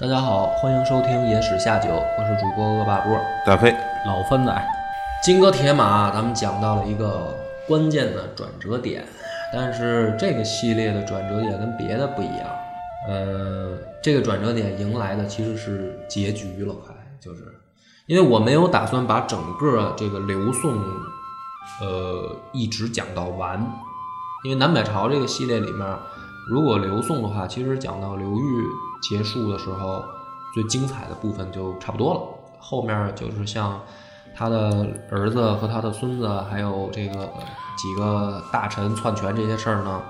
[0.00, 3.20] 大家好，欢迎收听《野史下酒》，我是主播恶霸波。
[3.44, 3.74] 大飞。
[4.06, 4.68] 老番仔，
[5.24, 9.04] 金戈铁马，咱们讲到了一个关键的转折点，
[9.52, 12.46] 但是这个系列的转折点跟别的不一样，
[13.08, 17.42] 呃，这个转折点迎来的其实是结局了，快就是，
[18.06, 20.74] 因为我没有打算把整个这个刘宋，
[21.80, 23.60] 呃，一直讲到完，
[24.44, 25.84] 因为南北朝这个系列里面，
[26.48, 28.64] 如果刘宋的话，其实讲到刘裕
[29.00, 30.04] 结束的时候，
[30.54, 32.20] 最精彩的部分就差不多了，
[32.58, 33.80] 后面就是像
[34.34, 37.28] 他的儿子和他的孙子，还有这个
[37.76, 40.02] 几个大臣篡权这些事儿呢，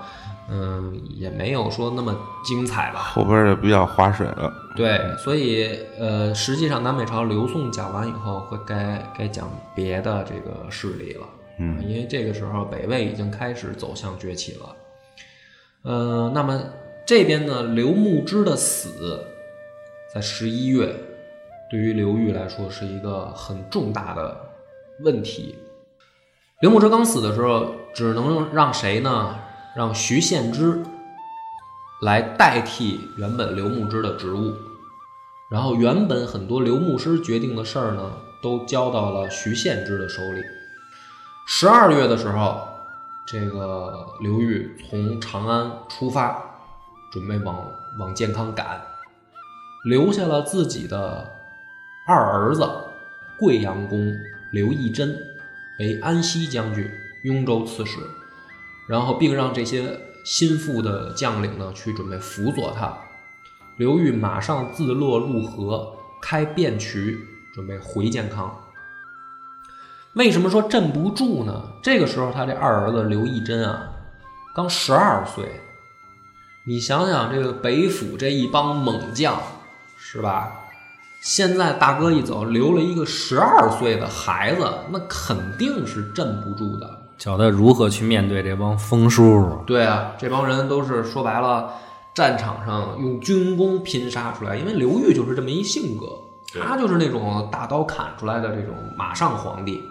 [0.49, 2.99] 嗯，也没有说那么精彩吧。
[2.99, 4.51] 后边也比较划水了。
[4.75, 11.27] 对，所以呃，实际上南北朝刘宋讲完以后，会该该讲别的这个势力了。
[11.59, 14.75] 嗯，因为这个时候北魏已经开始走向崛起了。
[15.81, 16.61] 呃，那么
[17.09, 19.25] 这边呢，刘牧之的死，
[20.13, 20.95] 在十一月，
[21.67, 24.39] 对于刘裕来说是一个很重大的
[24.99, 25.55] 问题。
[26.61, 29.39] 刘牧之刚死的时候，只能让谁呢？
[29.75, 30.83] 让徐献之
[32.03, 34.53] 来代替原本刘牧之的职务。
[35.49, 40.43] 然后原本很多刘牧师决定的事儿呢，都交到了徐献之的手里。
[41.47, 42.67] 十二月的时候，
[43.25, 46.48] 这个刘裕从长安出发，
[47.11, 48.81] 准备往往健康赶，
[49.85, 51.31] 留下了自己的
[52.07, 52.67] 二儿子
[53.37, 54.13] 贵阳公
[54.51, 55.17] 刘义珍
[55.79, 56.89] 为安西将军、
[57.23, 57.97] 雍州刺史，
[58.87, 62.97] 然后并让这些心腹的将领呢去准备辅佐他。
[63.77, 67.17] 刘裕马上自落入河，开便渠，
[67.53, 68.53] 准备回健康。
[70.13, 71.63] 为什么说镇不住呢？
[71.81, 73.89] 这个时候，他这二儿子刘义珍啊，
[74.53, 75.61] 刚十二岁。
[76.65, 79.41] 你想想，这个北府这一帮猛将，
[79.97, 80.51] 是吧？
[81.21, 86.89] 现在大哥一走，留了一个十二岁的孩子，那肯定是镇不住的。
[87.17, 89.63] 教他如何去面对这帮疯叔叔。
[89.67, 91.73] 对啊，这帮人都是说白了，
[92.13, 94.55] 战场上用军功拼杀出来。
[94.55, 96.05] 因为刘裕就是这么一性格，
[96.61, 99.83] 他就是那种大刀砍出来的这种马上皇帝。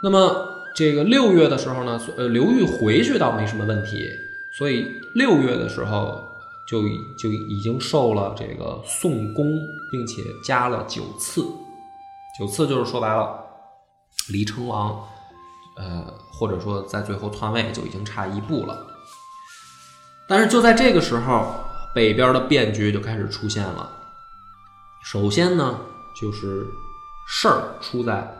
[0.00, 4.08] 那么这个六月的时候呢，呃，刘裕回去倒没什么问题，
[4.58, 6.22] 所以六月的时候
[6.68, 6.82] 就
[7.18, 9.46] 就已经受了这个宋公，
[9.90, 11.44] 并且加了九次。
[12.38, 13.38] 九次就是说白了，
[14.28, 15.04] 离称王，
[15.76, 18.86] 呃，或者说在最后篡位就已经差一步了。
[20.28, 21.54] 但是就在这个时候，
[21.94, 23.90] 北边的变局就开始出现了。
[25.02, 25.78] 首先呢，
[26.18, 26.66] 就是
[27.26, 28.32] 事儿出在。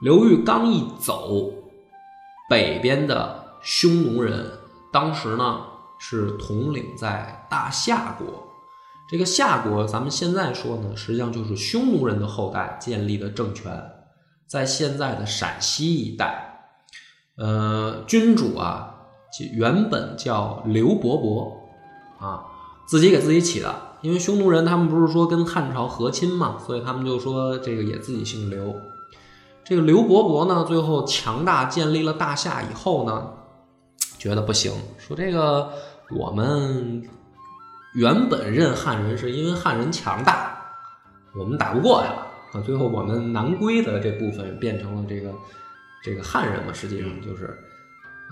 [0.00, 1.52] 刘裕刚一走，
[2.48, 4.50] 北边的匈奴人
[4.98, 5.60] 当时呢
[6.00, 8.26] 是统领在大夏国。
[9.08, 13.80] 这个夏国，咱们现在说呢，实际上就是匈奴人的后代建立的政权，
[14.48, 16.72] 在现在的陕西一带。
[17.36, 18.96] 呃，君主啊，
[19.52, 21.56] 原本叫刘伯伯
[22.18, 22.46] 啊，
[22.88, 23.72] 自己给自己起的。
[24.00, 28.74] 因为匈奴人他们不是说跟汉朝和亲嘛，所以他们就说这个也自己姓刘。
[29.64, 33.34] 这个刘伯伯呢，最后强大建立了大夏以后呢，
[34.18, 35.72] 觉得不行，说这个
[36.10, 37.08] 我们
[37.94, 40.58] 原本认汉人是因为汉人强大，
[41.34, 42.12] 我们打不过呀，
[42.52, 45.30] 啊，最后我们南归的这部分变成了这个
[46.02, 47.56] 这个汉人嘛，实际上就是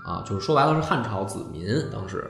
[0.05, 2.29] 啊，就是说白了是汉朝子民当时。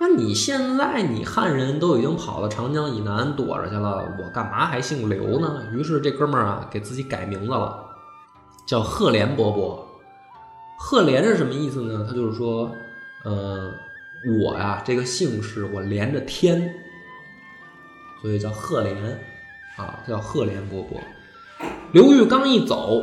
[0.00, 5.64] 那你现在你汉人都已经跑到长江以南躲着去了，我干嘛还姓刘呢？
[5.72, 7.76] 于是这哥们儿啊给自己改名字了，
[8.64, 9.87] 叫赫连勃勃。
[10.78, 12.06] 赫连是什么意思呢？
[12.08, 12.72] 他就是说，
[13.24, 13.74] 呃，
[14.40, 16.72] 我呀这个姓氏我连着天，
[18.22, 18.96] 所以叫赫连
[19.76, 20.98] 啊，叫赫连勃勃。
[21.92, 23.02] 刘裕刚一走，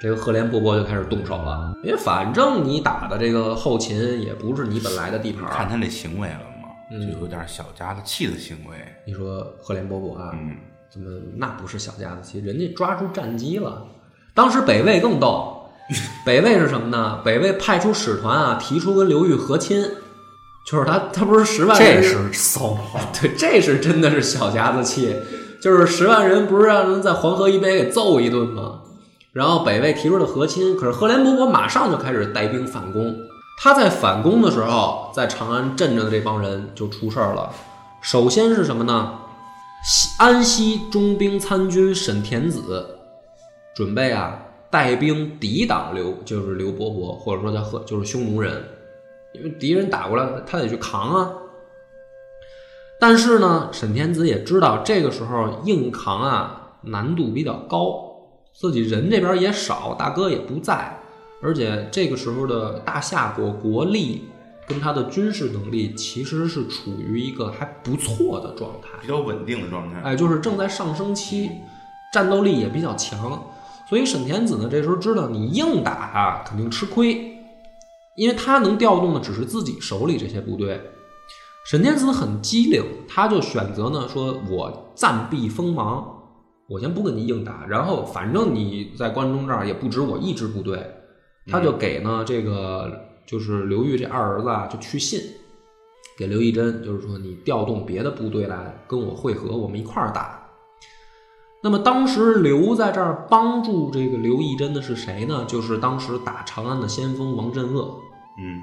[0.00, 8.76] 这个赫连勃勃就开始动手了，因为反正你打的这个后勤也不是你本来的地盘儿，看他那行为了嘛，嗯就有点小家子气的行为。
[9.06, 10.56] 你说赫连勃勃啊，嗯，
[10.90, 12.40] 怎么那不是小家子气？
[12.40, 13.86] 人家抓住战机了。
[14.34, 15.61] 当时北魏更逗，
[16.24, 17.20] 北魏是什么呢？
[17.24, 19.82] 北魏派出使团啊，提出跟刘裕和亲，
[20.66, 23.00] 就是他他不是十万人，这是骚 话。
[23.20, 25.16] 对，这是真的是小家子气，
[25.60, 28.80] 就是十万人不是让人在黄河以北给揍一顿吗？
[29.32, 33.16] 然后北魏提出了和亲，可是赫连勃勃马上就开始带兵反攻。
[33.58, 37.50] 他在反攻的时候，在长安镇着的这帮人就出事儿了。
[38.00, 39.18] 首先是什么呢？
[39.84, 42.98] 西安西中兵参军沈田子
[43.74, 44.38] 准备啊
[44.72, 48.64] 带兵抵挡刘，就是刘伯伯，或者说叫赫，就是匈奴人，
[49.34, 51.30] 因为敌人打过来，他得去扛啊。
[52.98, 58.02] 但是呢，沈天子也知道这个时候硬扛啊难度比较高，
[58.54, 60.98] 自己人这边也少，大哥也不在，
[61.42, 64.24] 而且这个时候的大夏国国力
[64.66, 68.88] 跟他的军事能力其实是处于一个还不错的状态。
[69.02, 70.00] 比较稳定的状态。
[70.00, 71.50] 哎，就是正在上升期，
[72.14, 73.51] 战斗力也比较强，
[73.92, 77.36] 所以沈田子呢这时候知道你硬打啊肯定吃亏，
[78.16, 80.80] 因为他能调动的只是自己手里这些部队。
[81.66, 86.06] 沈天子很机灵，他就选择呢说，我暂避锋芒，
[86.70, 90.90] 我先不跟你硬打，然后反正你在关中这儿也不止我一支部队，
[91.48, 92.90] 他就给呢这个
[93.26, 95.20] 就是刘裕这二儿子啊就去信，
[96.16, 100.41] 给刘义珍，就是说你调动别的部队来跟我会合，我们一块儿打。
[101.62, 105.44] 那么当时留在这儿帮助这个刘义珍的是谁呢？
[105.46, 108.00] 就是当时打长安的先锋王镇恶。
[108.36, 108.60] 嗯，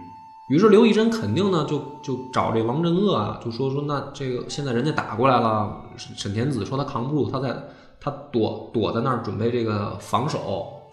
[0.49, 7.55] 于是刘义珍肯定呢就就找这王镇恶啊，就说说那这个现在人家打过来了，沈沈田子说他扛不住，他在
[8.01, 10.39] 他躲躲在那儿准备这个防守，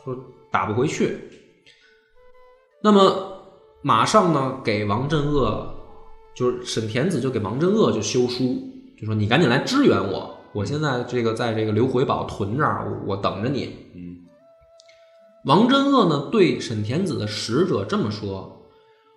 [0.04, 0.16] 说
[0.52, 1.18] 打不回去。
[2.82, 3.32] 那么
[3.82, 5.74] 马上呢给王镇恶，
[6.36, 8.56] 就是沈田子就给王镇恶就修书，
[8.96, 13.76] 就说你赶紧来支援我，我现在这个在这个刘回堡屯这儿，我我等着你。
[13.94, 14.24] 嗯，
[15.44, 18.62] 王真恶呢对沈田子的使者这么说：“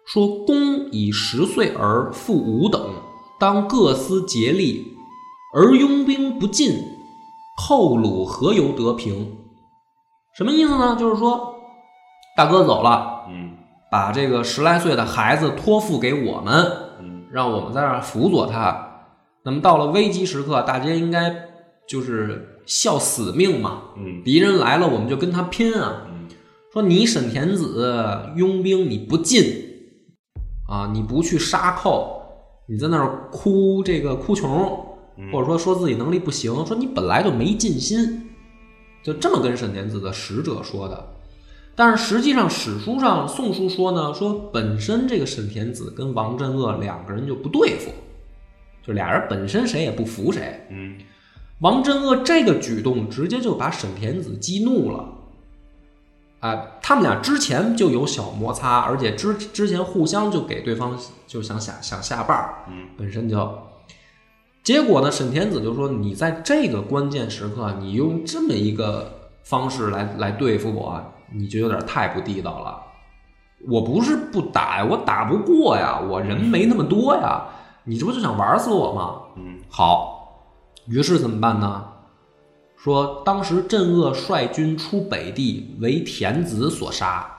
[0.06, 2.82] 说公以十岁而负吾等，
[3.40, 4.98] 当各司竭力，
[5.56, 6.74] 而拥兵不进，
[7.56, 9.38] 后鲁何由得平？”
[10.36, 10.98] 什么意思呢？
[11.00, 11.56] 就是说，
[12.36, 13.52] 大哥走了，嗯，
[13.90, 16.54] 把这个十来岁的孩子托付给我们，
[17.00, 18.88] 嗯，让我们在这儿辅佐他。
[19.44, 21.34] 那么到了危机时刻，大家应该
[21.88, 23.84] 就是效死命嘛。
[23.98, 26.06] 嗯，敌人来了，我们就跟他拼啊！
[26.10, 26.28] 嗯，
[26.74, 29.46] 说你沈田子拥兵你不进
[30.68, 32.22] 啊，你不去杀寇，
[32.68, 34.86] 你在那儿哭这个哭穷，
[35.18, 38.30] 嗯或者说说自己能力不行，说你本来就没尽心，
[39.04, 41.16] 就这么跟沈田子的使者说的。
[41.76, 47.90] 但是实际上史书上《宋书》说呢，说本身这个沈田子跟王镇恶两个人就不对付，
[48.82, 50.66] 就俩人本身谁也不服谁。
[50.70, 50.98] 嗯，
[51.60, 55.06] 王镇恶这个举动直接就把沈田子激怒了，
[56.40, 63.60] 啊、他们俩之前就有小摩擦，而且之之前互相就给对方就想下想下绊儿，嗯，本身就，
[64.64, 72.84] 结果呢，沈田子就说你在这个关键时刻，你用这么一个方式来来对付我，你就有点太不地道了。
[73.68, 77.44] 我不是不打呀，我打不过呀，我人没那么多呀，
[77.84, 79.22] 你这不就想玩死我吗？
[79.36, 80.46] 嗯，好，
[80.88, 81.86] 于是怎么办呢？
[82.78, 87.30] 说当时镇恶率军出北地，为田子所杀，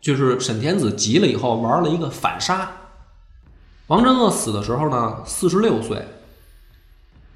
[0.00, 2.70] 就是沈田子急了以后玩了一个反杀。
[3.88, 6.06] 王镇恶死的时候呢，四十六岁。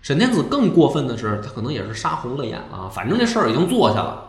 [0.01, 4.25] 沈天子更过分的是，他可能也是杀红了眼了啊，反正这事儿已经做下了。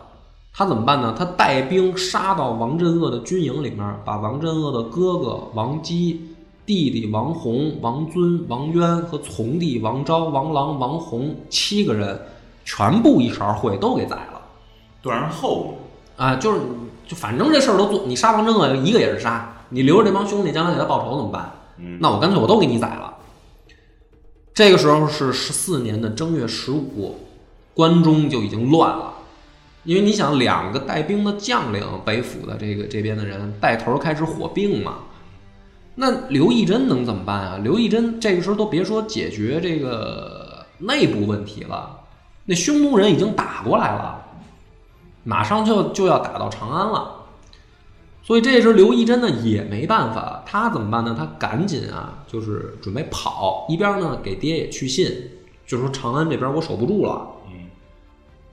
[0.52, 1.14] 他怎么办呢？
[1.16, 6.29] 他带兵杀到王镇恶的军营里面，把王镇恶的哥哥王基、
[6.66, 12.20] 弟弟王弘、王尊、王渊和从弟王昭、王郎、王弘七个人
[12.64, 14.40] 全部一勺烩都给宰了。
[15.02, 15.74] 断然后
[16.16, 16.60] 啊，就是
[17.08, 21.50] 就反正这事儿都做，你杀王镇恶一个也是杀，你留着这帮兄弟将来给他报仇怎么办？
[21.78, 23.14] 嗯，那我干脆我都给你宰了。
[24.52, 27.16] 这个时候是十四年的正月十五，
[27.72, 29.14] 关中就已经乱了。
[29.84, 34.96] 因为你想，两个带兵的将领，北府的这个这边的人带头开始火并嘛，
[36.02, 37.60] 那刘义珍能怎么办啊？
[37.62, 42.00] 刘义珍这个时候都别说解决这个内部问题了，
[42.46, 44.18] 那匈奴人已经打过来了，
[45.24, 47.16] 马上就就要打到长安了。
[48.22, 51.14] 所以这时候刘义珍呢也没办法，他怎么办呢？
[51.14, 55.12] 他赶紧啊，就是准备跑，一边呢给爹也去信，
[55.66, 57.28] 就说长安这边我守不住了。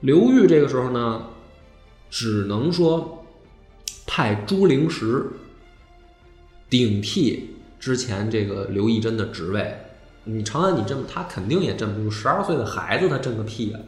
[0.01, 1.21] 刘裕这个时候呢，
[2.09, 3.23] 只能说
[4.05, 5.25] 派朱灵石
[6.69, 9.77] 顶替之前这个刘义珍的职位。
[10.29, 12.11] 你长安你镇，他肯定也镇不住。
[12.11, 13.79] 十二岁的孩子他镇个屁啊！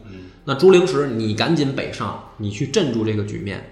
[0.46, 3.62] 那朱灵石，你赶紧北上，你去镇住这个局面。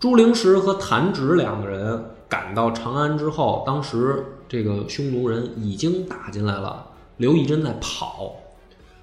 [0.00, 6.84] 朱灵石和谭植两个人赶到长安之后，当时这个匈奴人已经打进来了，
[7.18, 8.34] 刘义珍在跑。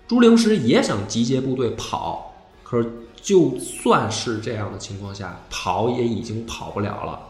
[0.06, 2.92] 朱灵石也想集结部队跑，可是
[3.22, 7.29] 就算是这样的情况下，跑也已经跑不了了。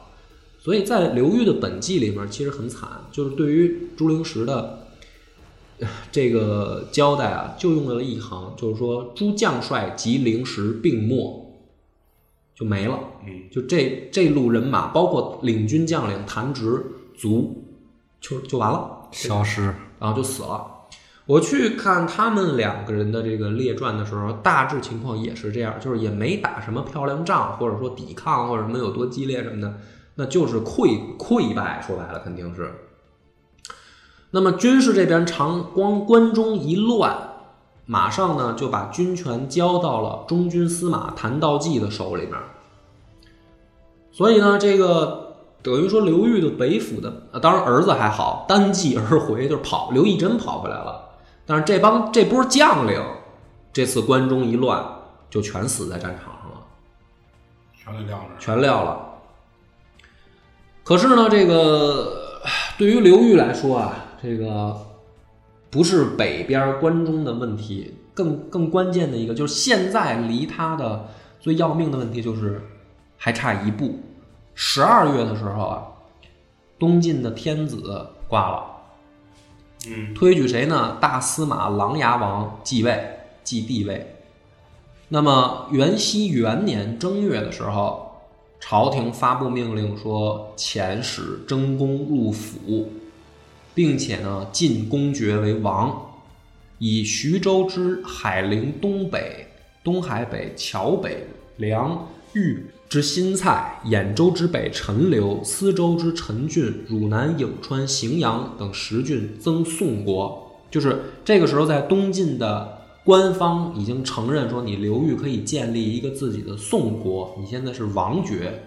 [0.60, 4.88] 所以在刘裕的本纪里面，其实很惨，就是对于朱灵石的
[6.12, 11.56] 这个交代啊，就用了一行，就是说朱将帅及灵石并没，
[12.54, 13.00] 就没了。
[13.26, 16.86] 嗯，就这这路人马，包括领军将领谭植
[17.18, 17.64] 卒，
[18.20, 19.74] 就就完了，消失。
[20.00, 20.66] 然后就死了。
[21.26, 29.78] 我去看他们两个人的这个列传的时候，大致情况也是这样，就是也没打什么漂亮仗，或者说抵抗或者什么有多激烈什么的，
[30.20, 31.82] 那就是溃溃败。
[31.82, 32.74] 说白了，肯定是。
[34.32, 37.18] 那么军事这边长光关中一乱，
[37.86, 42.34] 马上呢就把军权交到了中军司马谭道济的手里面。
[44.12, 51.02] 所以呢，这个等于说刘裕的北府的，呃当然儿子还好，单骑而回，就是跑，刘义真跑回来了。
[51.46, 53.02] 但是这帮这波将领，
[53.72, 54.86] 这次关中一乱，
[55.30, 56.58] 就全死在战场上了，
[57.74, 58.26] 全给撂了。
[58.38, 59.09] 全撂了。
[60.90, 62.42] 可是呢，这个
[62.76, 64.76] 对于刘裕来说啊，这个
[65.70, 71.06] 不是北边关中的问题，更更关键的一个就是现在离他的
[71.40, 72.60] 最要命的问题就是
[73.18, 74.00] 还差一步。
[74.56, 75.84] 十二月的时候啊，
[76.80, 78.66] 东晋的天子挂了。
[79.88, 80.98] 嗯，推举谁呢？
[81.00, 84.16] 大司马琅琊王继位，继帝位。
[85.10, 88.09] 那么元熙元年正月的时候，
[88.60, 92.92] 朝廷发布命令说，遣使征公入府，
[93.74, 96.12] 并且呢进公爵为王，
[96.78, 99.48] 以徐州之海陵东北、
[99.84, 110.46] 东海北、桥北、梁豫之新蔡，兖州之北陈留，司州之陈郡，汝南、颍川、荥阳等十郡增宋国。
[110.70, 118.62] 就是这个时候，在东晋的官方已经承认说，你刘裕可以建立一个自己的宋国，你现在是王爵。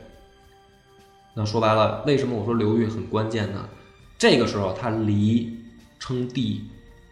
[1.34, 3.68] 那说白了，为什么我说刘裕很关键呢？
[4.18, 5.56] 这个时候他离
[5.98, 6.62] 称帝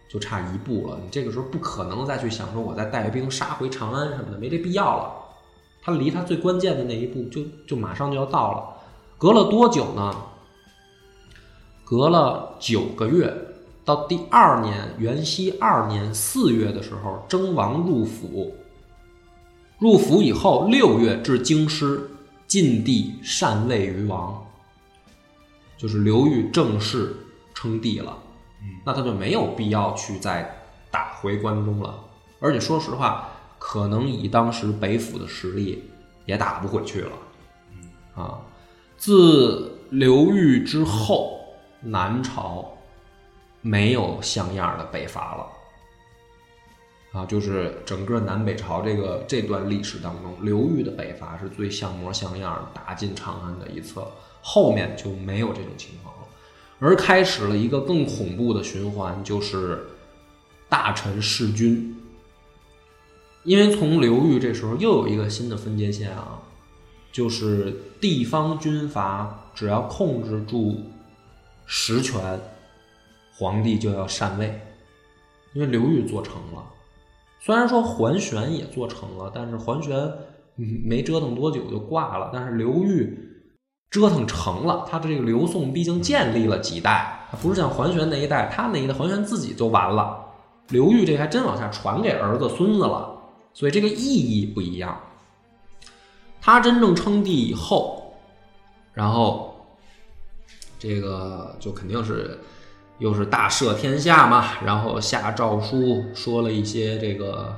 [0.09, 5.15] 就差一步了，你这个时候不可能再去想说我再带兵杀回长安什么的，没这必要了。
[5.83, 8.77] 他离他最关键的那一步就就马上就要到了，
[9.17, 10.15] 隔了多久呢？
[11.85, 13.35] 隔了九个月，
[13.85, 18.55] 到第二年元熙二年四月的时候，征王入府。
[19.79, 22.11] 入府以后，六月至京师，
[22.47, 24.47] 晋帝禅位于王，
[25.79, 27.17] 就是刘裕正式
[27.55, 28.19] 称帝了。
[28.85, 31.99] 那他就没有必要去再打回关中了。
[32.41, 35.83] 而且说实话，可能以当时北府的实力，
[36.27, 37.13] 也打不回去了。
[38.15, 38.41] 啊，
[38.99, 41.41] 自刘裕之后，
[41.81, 42.77] 南朝
[43.61, 45.47] 没有像样的北伐了。
[47.13, 54.07] 啊，就是整个南北朝这个这段历史当中，刘裕的北伐是最像模像样打进长安的一侧，
[54.41, 56.29] 后面就没有这种情况了，
[56.79, 59.89] 而开始了一个更恐怖的循环，就是
[60.69, 61.97] 大臣弑君。
[63.43, 66.41] 因为从刘裕这时候又有一个新的分界线啊，
[67.11, 70.85] 就是地方军阀只要控制住
[71.67, 72.41] 实权，
[73.41, 74.61] 皇帝就要禅位，
[75.55, 76.63] 因为刘裕做成了。
[77.41, 80.13] 虽然说桓玄也做成了，但是桓玄
[80.85, 82.29] 没折腾多久就挂了。
[82.35, 83.19] 但是刘裕
[83.89, 90.23] 折腾成了，他的这个刘宋毕竟建立了几代，不是像桓玄那一代，他那一代桓玄自己就完了。
[90.69, 93.19] 刘裕这还真往下传给儿子孙子了，
[93.55, 95.01] 所以这个意义不一样。
[96.43, 98.13] 他真正称帝以后，
[98.93, 99.57] 然后
[100.79, 102.39] 这个就肯定是
[103.01, 107.57] 又是大赦天下嘛，然后下诏书说了一些这个，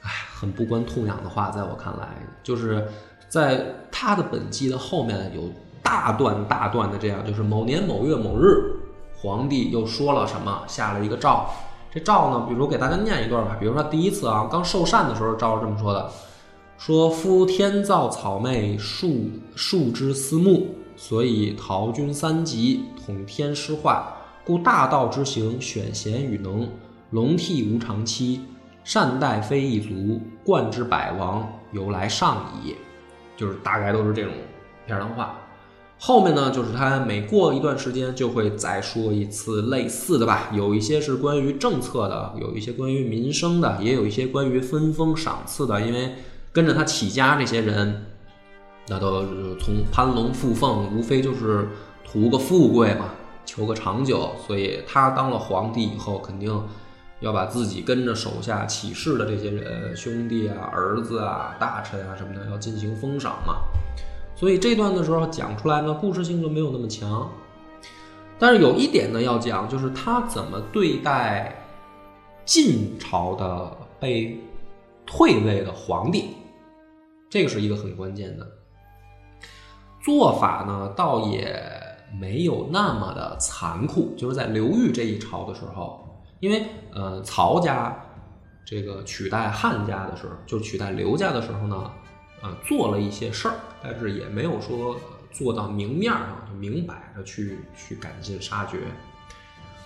[0.00, 2.08] 哎，很不关痛痒的话，在我看来，
[2.42, 2.88] 就是
[3.28, 5.50] 在他的本纪的后面有
[5.82, 8.76] 大段大段的这样，就是某年某月某日，
[9.16, 11.50] 皇帝又说了什么，下了一个诏。
[11.90, 16.10] 这诏呢，比如给大家念一段吧，比如说第一次啊，刚受禅的时候，诏是这么说的：
[16.78, 26.68] 说夫天造草昧，树树之思木，所以陶君三极，统天施化，故大道之行，选贤与能，
[27.10, 28.40] 龙替无常期，
[28.84, 32.74] 善待非一族，冠之百王，由来上矣。
[33.36, 34.32] 就是大概都是这种
[34.86, 35.38] 片儿话。
[35.98, 45.80] 后面呢，就是他每过一段时间就会再说一次类似的吧，有一些是关于政策的，有一些关于民生的，也有一些关于分封赏赐的。
[45.80, 46.14] 因为
[46.52, 48.06] 跟着他起家这些人，
[48.88, 49.24] 那都
[49.60, 51.68] 从攀龙附凤，无非就是
[52.04, 53.06] 图个富贵嘛，
[53.44, 54.30] 求个长久。
[54.46, 56.48] 所以他当了皇帝以后，肯定
[57.20, 63.56] 要把自己跟着手下起事的这些人，兄弟啊、儿子啊、大臣啊什么的，要进行封赏嘛。
[64.34, 67.30] 所以这段的时候讲出来呢，故事性就没有那么强。
[68.38, 71.54] 但是有一点呢要讲，就是他怎么对待
[72.44, 74.36] 晋朝的被
[75.06, 76.30] 退位的皇帝，
[77.30, 78.44] 这个是一个很关键的
[80.02, 81.71] 做法呢，倒也
[82.18, 84.14] 没有那么的残酷。
[84.16, 88.04] 就是在刘裕这一朝的时候，因为呃曹家
[88.64, 91.90] 这个取代汉家的时候，就取代刘家的时候呢。
[92.42, 94.96] 啊，做了一些事儿，但是也没有说
[95.30, 98.78] 做到明面上，就明摆着去去赶尽杀绝。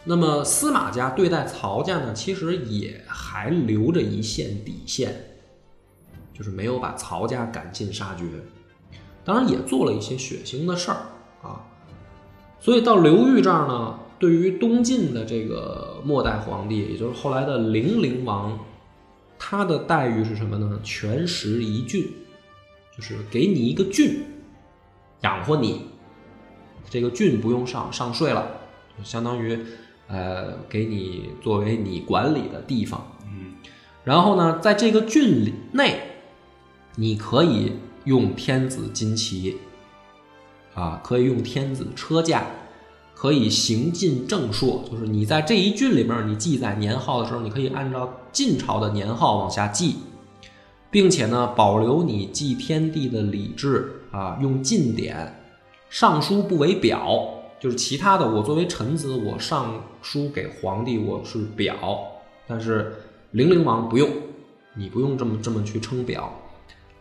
[0.04, 5.14] 那么司马家对待曹家呢，其实也还留着一线底线，
[6.32, 8.24] 就是没有把曹家赶尽杀绝。
[9.22, 10.96] 当然也做了一些血腥的事儿。
[12.60, 18.58] 所以到刘裕这儿呢，对于东晋的这个末代皇帝，也就是后来的零陵王，
[19.38, 20.80] 他的待遇是什么呢？
[20.82, 22.08] 全食一郡。
[22.96, 24.24] 就是给你一个郡，
[25.20, 25.82] 养活你，
[26.88, 28.48] 这个郡不用上上税了，
[28.96, 29.58] 就相当于，
[30.08, 33.06] 呃，给你作为你管理的地方。
[33.26, 33.52] 嗯，
[34.02, 36.00] 然后呢，在这个郡里内，
[36.94, 37.72] 你可以
[38.04, 39.58] 用天子金旗，
[40.76, 42.46] 啊，可以用天子车驾，
[43.16, 49.96] 可以行进正朔，就是你在这一郡里面，你记载年号的时候，你可以按照晋朝的年号往下记。
[50.88, 55.42] 并且呢，保留你祭天地的礼制啊，用晋典，
[55.90, 57.28] 上书不为表，
[57.60, 61.76] 就是其他的，我作为臣子，我上书给皇帝，我是表，
[62.46, 62.94] 但是
[63.32, 64.08] 零陵王不用，
[64.74, 66.32] 你不用这么这么去称表，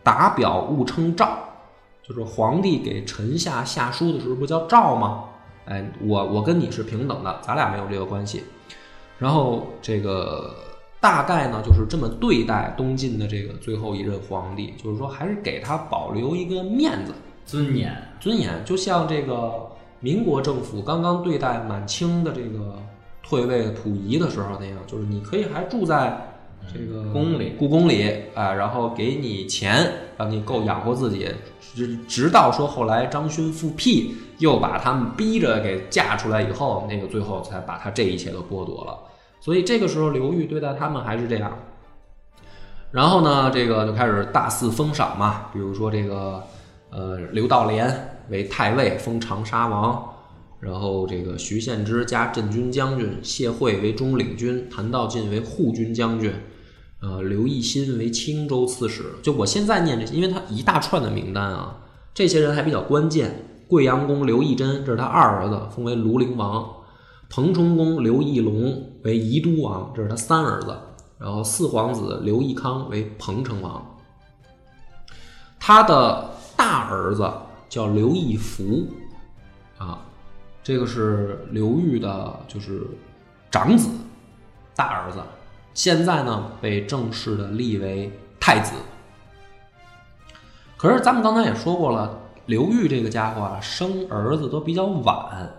[0.02, 1.38] 打表勿称诏，
[2.06, 5.24] 就是皇帝给臣下下书的时候不叫诏吗？
[5.64, 8.44] 哎，我我跟你是平等的，咱俩没有这个关系，
[9.18, 10.54] 然后这个。
[10.98, 17.12] 大概呢就是这么对待东晋的这个最后一任皇帝，就是说还是给他保留一个面子、
[17.44, 19.68] 尊严、尊严，就像这个
[20.00, 22.76] 民国政府刚刚对待满清的这个
[23.22, 26.35] 退位溥仪的时候那样，就是你可以还住在
[26.72, 31.28] 这个宫里、故宫里啊，然后给你钱，让你够养活自己，
[31.74, 38.98] 直直到说后来张勋复辟，又把他们逼着给嫁出来以后，那个最后才把他这一切都剥夺了。
[39.40, 41.56] 所以这个时候，刘裕对待他们还是这样。
[42.90, 46.42] 然后呢，这个就开始大肆封赏嘛，比如说这个，
[46.90, 50.14] 呃，刘道廉为太尉，封长沙王；
[50.60, 56.32] 然后这个徐献之加镇军将军，谢晦为中领军，谭道进为护军将军，
[57.00, 59.04] 呃，刘义新为青州刺史。
[59.22, 61.76] 就我现在念这些，因为他一大串的名单啊，
[62.14, 63.42] 这些人还比较关键。
[63.68, 66.72] 贵阳公刘义珍，这是他二儿子，封为庐陵王。
[67.28, 70.76] 彭冲公刘义隆为宜都王，这是他三儿子。
[71.18, 73.84] 然后四皇子刘义康为彭城王。
[75.58, 77.28] 他的大儿子
[77.68, 78.86] 叫刘义福，
[79.78, 79.98] 啊，
[80.62, 82.86] 这个是刘裕的，就是
[83.50, 83.88] 长子，
[84.76, 85.18] 大儿子。
[85.76, 88.10] 现在呢，被正式的立为
[88.40, 88.72] 太子。
[90.74, 95.52] 可是咱们刚才也说过了，刘裕这个家伙啊，生儿子都比较晚。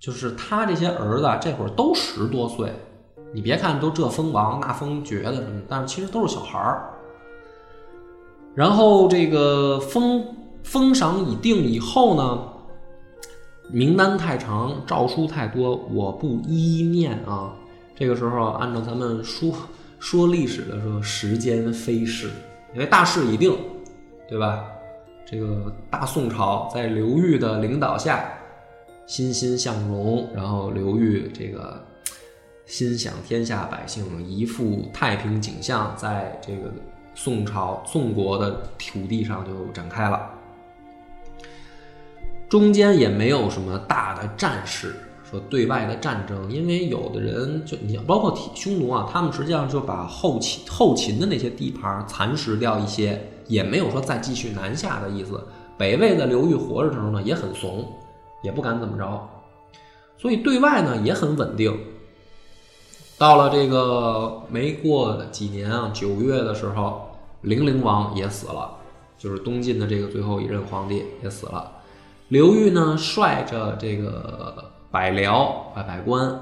[0.00, 2.72] 就是他这些儿子这会儿都十多岁，
[3.34, 6.90] 你别看都这封王那封爵的什么，但是其实都是小孩儿。
[8.54, 10.24] 然后这个封
[10.62, 12.38] 封赏已定以后呢，
[13.68, 17.52] 名单太长，诏书太多，我不一一念啊。
[17.94, 19.54] 这个时候按照咱们说
[19.98, 22.30] 说历史的时候，时间飞逝，
[22.72, 23.56] 因为大势已定，
[24.28, 24.64] 对吧？
[25.24, 28.32] 这个大宋朝在刘裕的领导下。
[29.04, 31.84] 欣欣向荣，然后刘裕这个
[32.66, 36.72] 心想天下百姓一副太平景象，在这个
[37.12, 40.30] 宋朝宋国的土地上就展开了。
[42.48, 44.94] 中间也没有什么大的战事，
[45.32, 55.42] 说对外的战争，因为有的人就你包括匈奴啊，他们实际上就把后秦后秦的那些地盘蚕食掉一些，也没有说再继续南下的意思。
[55.76, 57.90] 北魏的刘裕活着的时候呢，也很怂，
[58.42, 59.28] 也不敢怎么着，
[60.18, 61.76] 所以对外呢也很稳定。
[63.18, 67.08] 到了这个没过几年啊，九月的时候，
[67.40, 68.76] 零陵王也死了，
[69.16, 71.70] 就是东晋的这个最后一任皇帝也死了。
[72.28, 76.38] 刘裕呢，率着这个百僚啊百官，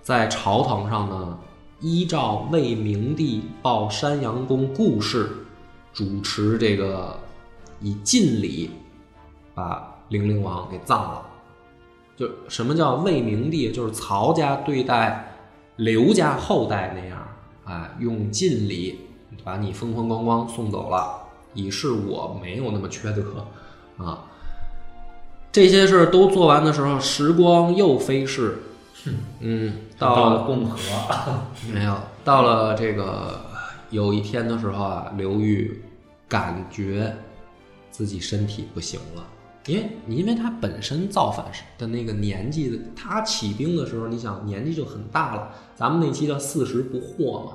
[0.00, 1.38] 在朝堂上呢，
[1.80, 5.28] 依照魏明帝报山阳公故事，
[5.92, 7.18] 主持这个
[7.80, 8.70] 以晋礼
[9.56, 11.26] 把零陵王给葬了。
[12.16, 13.72] 就什么叫魏明帝？
[13.72, 15.28] 就是曹家对待
[15.74, 17.28] 刘家后代那样，
[17.64, 19.00] 哎，用晋礼
[19.42, 23.44] 把你风风光光送走了，以示我没有那么缺德
[23.96, 24.24] 啊。
[25.50, 28.58] 这些事儿都做完的时候，时光又飞逝。
[29.40, 30.78] 嗯，到了共和，
[31.72, 33.40] 没有到了这个
[33.90, 35.82] 有一天的时候啊，刘裕
[36.28, 37.16] 感觉
[37.90, 39.24] 自己身体不行了，
[39.66, 41.46] 因为因为他本身造反
[41.78, 45.48] 的那个年纪，他起兵的时候，你想年纪就很大了。
[45.74, 47.52] 咱们那期叫四十不惑嘛，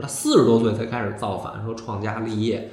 [0.00, 2.70] 他四十多岁才开始造反，说创家立业。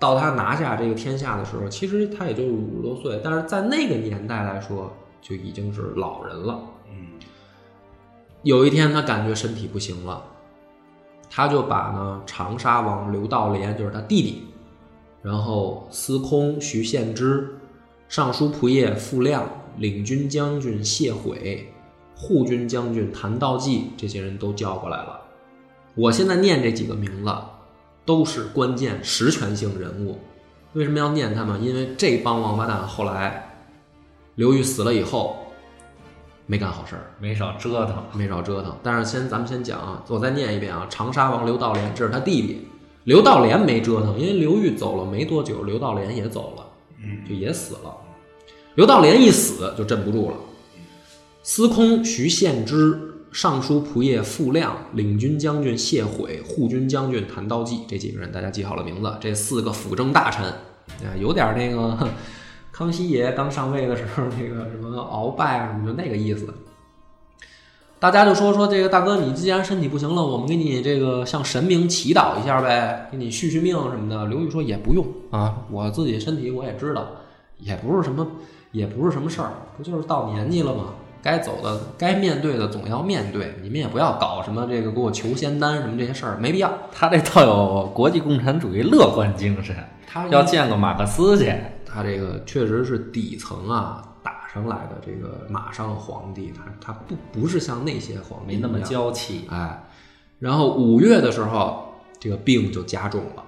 [0.00, 6.58] 到他拿下这个天下的时候，其实他也就是五十多岁，但是在那个年代来说，就已经是老人了。
[6.88, 7.20] 嗯，
[8.42, 10.24] 有一天他感觉身体不行了，
[11.28, 14.44] 他就把呢长沙王刘道廉，就是他弟弟，
[15.20, 17.58] 然后司空徐献之、
[18.08, 21.70] 尚书仆射傅亮、领军将军谢毁、
[22.16, 25.20] 护军将军谭道济这些人都叫过来了。
[25.94, 27.30] 我现在念这几个名字。
[28.04, 30.18] 都是关键实权性人物，
[30.72, 31.62] 为什么要念他们？
[31.62, 33.56] 因为这帮王八蛋后来
[34.34, 35.36] 刘裕死了以后，
[36.46, 38.76] 没干好事儿，没少折腾，没少折腾。
[38.82, 42.66] 但是先咱们先讲啊，我再念一遍啊，长沙王刘道廉，这是他弟弟
[43.04, 46.66] 刘道廉没折腾，因为刘裕走了没多久，刘道廉也走了，
[46.98, 47.96] 嗯，就也死了。
[48.74, 50.36] 刘道廉一死就镇不住了，
[51.42, 52.98] 司空徐献之。
[53.32, 59.14] 尚书仆射傅亮、领军将军谢毁、护军将军谭道济这几个人，大家记好了名字。
[59.20, 60.44] 这四个辅政大臣，
[61.06, 62.08] 啊，有点那个
[62.72, 66.52] 康熙爷刚上位的时候那个什么鳌拜啊什么，就那个意思。
[68.00, 74.24] 大家就说说这个大哥，你既然身体不行了，我们给你这个向神明祈祷一下呗，给你续续命什么的。
[74.26, 77.06] 刘裕说也不用啊，我自己身体我也知道，
[77.58, 78.26] 也不是什么，
[78.72, 80.94] 也不是什么事儿，不就是到年纪了吗？
[81.22, 86.72] 该走的、该面对的总要面对，你们也不要搞什么这个给我求仙丹什么这些事儿，没必要。
[86.92, 91.54] 他这倒有国际共产主义乐观精神，他要见个马克思去。
[91.84, 99.46] 他这个确实是底层啊打上来的这个马上皇帝，他他不不是像那些皇帝那么娇气。
[99.50, 99.82] 哎，
[100.38, 103.44] 然后五月的时候，这个病就加重了，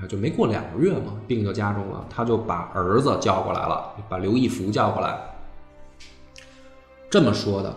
[0.00, 5.16] 啊，就没过两个月嘛，病就加重了，他就把儿子叫过来了，把刘义福叫过来。
[7.14, 7.72] 这么说的，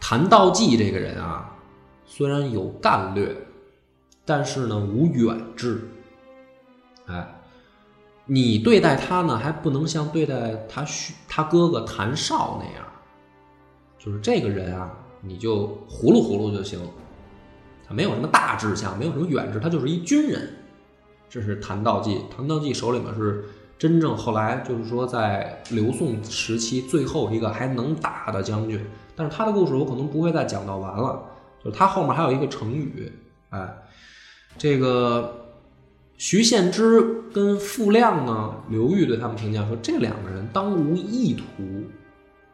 [0.00, 1.54] 谭道济这个人啊，
[2.06, 3.36] 虽然有干略，
[4.24, 5.86] 但是呢无远志。
[7.08, 7.42] 哎，
[8.24, 10.82] 你对待他呢，还不能像对待他
[11.28, 12.86] 他哥哥谭绍那样，
[13.98, 14.90] 就是这个人啊，
[15.20, 16.80] 你就糊噜糊噜就行。
[17.86, 20.48] 他没有什么大志向，没有什么远志，他就是一军人。
[21.28, 23.44] 这是谭道济，谭道济手里面是。
[23.78, 28.80] 真正后来就是说，在刘宋时期最后一个还能打的将军，
[29.16, 31.20] 但是他的故事我可能不会再讲到完了。
[31.64, 33.10] 就是他后面还有一个成语，
[33.50, 33.72] 哎，
[34.58, 35.32] 这个
[36.16, 41.84] 徐献之跟傅亮呢，刘裕对他们评价说，这两个人当无意图，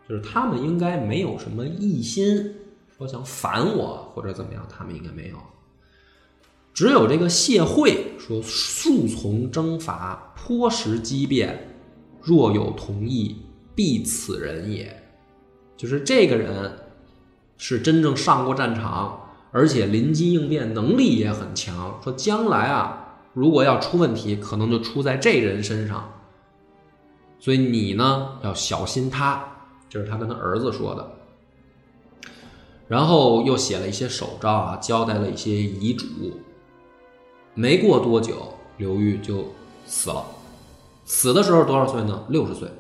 [0.09, 2.55] 就是他们应该没有什么异心，
[2.97, 5.37] 说想反我或者怎么样，他们应该没有。
[6.79, 11.75] 只有这个谢惠说：“速从征伐，颇识机变，
[12.23, 13.35] 若有同意，
[13.75, 15.03] 必此人也。”
[15.77, 16.79] 就是这个人
[17.57, 21.99] 是真正上过战场，而且临机应变能力也很强。
[22.01, 26.13] 说将来啊，如果要出问题，可能就出在这人身上。
[27.41, 29.45] 所以你呢要小心他。
[29.89, 31.11] 这是他跟他儿子说的。
[32.87, 36.07] 然后又写了一些手诏啊，交代了一些遗嘱。
[37.59, 39.45] 没过多久，刘裕就
[39.85, 40.25] 死了。
[41.05, 42.23] 死的时候多少岁呢？
[42.29, 42.71] 六十岁。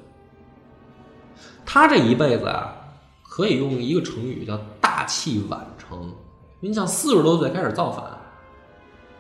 [1.67, 2.77] 他这一辈子啊，
[3.25, 6.14] 可以用一个成语叫“大器晚成”。
[6.61, 8.05] 你想，四十多岁开始造反，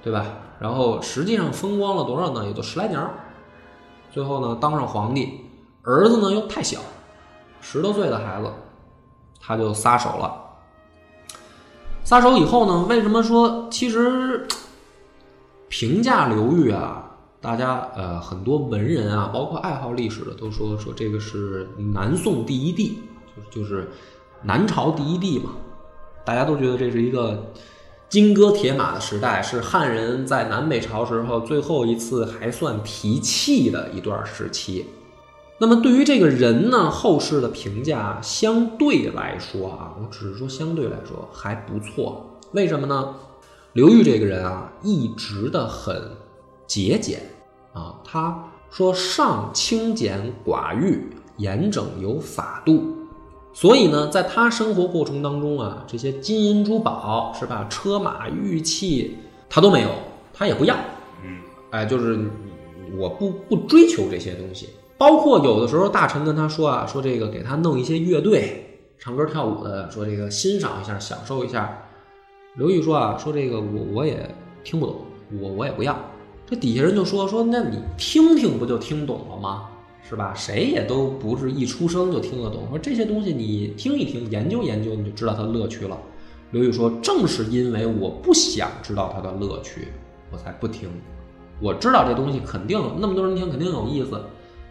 [0.00, 0.26] 对吧？
[0.60, 2.46] 然后实际上风光了多少呢？
[2.46, 3.04] 也就十来年。
[4.12, 5.40] 最后呢，当上皇帝，
[5.82, 6.78] 儿子呢又太小，
[7.60, 8.48] 十多岁的孩子，
[9.40, 10.40] 他就撒手了。
[12.04, 14.46] 撒手以后呢，为什么说其实
[15.68, 17.04] 评价刘裕啊？
[17.40, 22.98] 大家呃，很多文人啊，包括爱好历史的，都说说这个是南宋第一帝，
[23.36, 23.88] 就是就是
[24.42, 25.50] 南朝第一帝嘛。
[26.24, 27.52] 大家都觉得这是一个
[28.08, 34.86] 金戈铁马的时代，是汉人在南北朝时候最后一次还算提气的一段时期。
[35.60, 42.38] 那么对于这个人呢，后世的评价相对来说啊，我只是说相对来说还不错。
[42.52, 43.14] 为什么呢？
[43.72, 46.00] 刘裕这个人啊，一直的很。
[46.66, 47.22] 节俭
[47.72, 51.02] 啊，他说上清简寡欲，
[51.38, 52.94] 严整有法度。
[53.54, 59.16] 所以呢，在他生活过程当中啊，这些金银珠宝是吧，车马玉器
[59.48, 59.88] 他都没有，
[60.34, 60.76] 他也不要。
[61.24, 61.38] 嗯，
[61.70, 62.30] 哎，就是
[62.98, 64.68] 我不不追求这些东西。
[64.98, 71.87] 包括有的时候大臣跟他说啊，说这个给他弄一些乐队，唱歌跳舞的，说这个欣赏一下，享受一下。
[72.54, 74.28] 刘玉说啊，说这个我我也
[74.64, 74.96] 听不懂，
[75.40, 75.96] 我我也不要。
[76.46, 79.68] 这底下人就说说，那你听听不就听懂了吗？
[80.08, 80.32] 是吧？
[80.34, 82.66] 谁也都不是一出生就听得懂。
[82.70, 85.98] 说这些东西你听一听，研究研究，你就知道它的乐趣了。
[86.50, 89.88] 刘玉说，正是因为我不想知道它的乐趣，
[90.32, 90.88] 我才不听。
[91.60, 94.18] 我知道这东西肯定那么多人听，肯定有意思，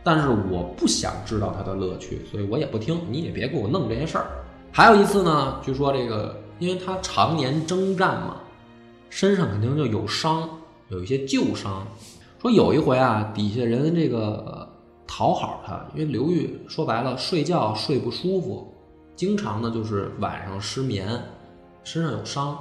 [0.04, 3.00] 但是我不想知道它的乐趣，所以我也不听。
[3.12, 4.26] 你也别给我弄这些事儿。
[4.72, 8.38] 还有一次呢，据说这个，因为他常年征战嘛，
[9.10, 10.50] 身上肯定就有伤。
[10.90, 11.86] 有一些旧伤，
[12.42, 14.68] 说有一回啊，底下人这个
[15.06, 18.74] 讨好他，因为刘裕说白了睡觉睡不舒服，
[19.16, 21.22] 经常呢就是晚上失眠，
[21.84, 22.58] 身上有伤，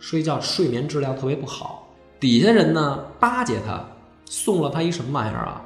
[0.00, 1.88] 睡觉睡眠质量特别不好。
[2.18, 3.84] 底下人呢巴结他，
[4.24, 5.62] 送了他一什么玩意儿啊？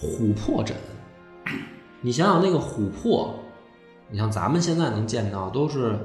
[0.00, 0.76] 琥珀枕。
[2.00, 3.34] 你想想那个琥珀，
[4.10, 5.98] 你像咱们现在能见到都是，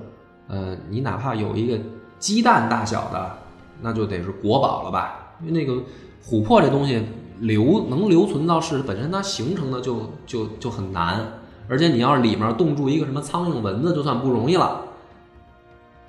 [0.47, 1.77] 呃，你哪怕有一个
[2.19, 3.37] 鸡蛋大小的。
[3.83, 5.33] 那就得是国宝了吧？
[5.43, 5.81] 因为那个
[6.23, 7.03] 琥珀这东西
[7.39, 11.25] 留能留存到是，本身它形成的就就就很难，
[11.67, 14.81] 而且你要是里面冻住一个什么苍蝇蚊子，就算不容易了。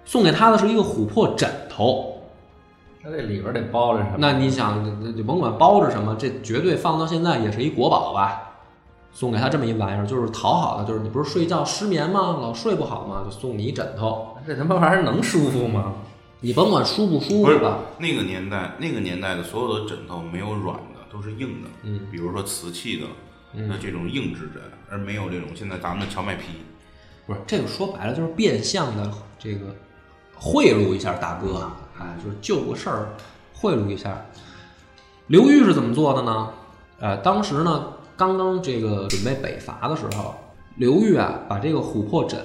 [0.05, 2.19] 送给他的是一个琥珀枕头，
[3.03, 4.17] 那这里边得包着什么？
[4.19, 4.85] 那你想，
[5.17, 8.52] 就甭管包着什么，这绝对放到现在也是一国宝吧？
[9.13, 12.39] 送给他这么一玩意儿，就是讨好的，就是你不是睡觉失眠吗？
[12.41, 13.23] 老睡不好吗？
[13.25, 15.95] 就送你一枕头，这他妈玩意儿能舒服吗？
[16.41, 21.69] 你甭管舒不舒服吧，那个年代，那个年代的所有的枕头没有软的，都是硬的。
[21.83, 23.07] 嗯，比如说瓷器的，
[23.53, 26.47] 那这种硬质枕，而没有这种现在咱们的荞麦皮。
[27.27, 29.67] 不是这个说白了就是变相的这个
[30.35, 31.71] 贿赂一下大哥，
[32.01, 33.11] 哎，就是就个事儿
[33.55, 34.27] 贿赂一下。
[35.29, 36.51] 刘裕是怎么做的呢？
[36.99, 37.85] 呃，当时呢
[38.17, 40.35] 刚刚这个准备北伐的时候，
[40.77, 42.41] 刘裕啊把这个琥珀枕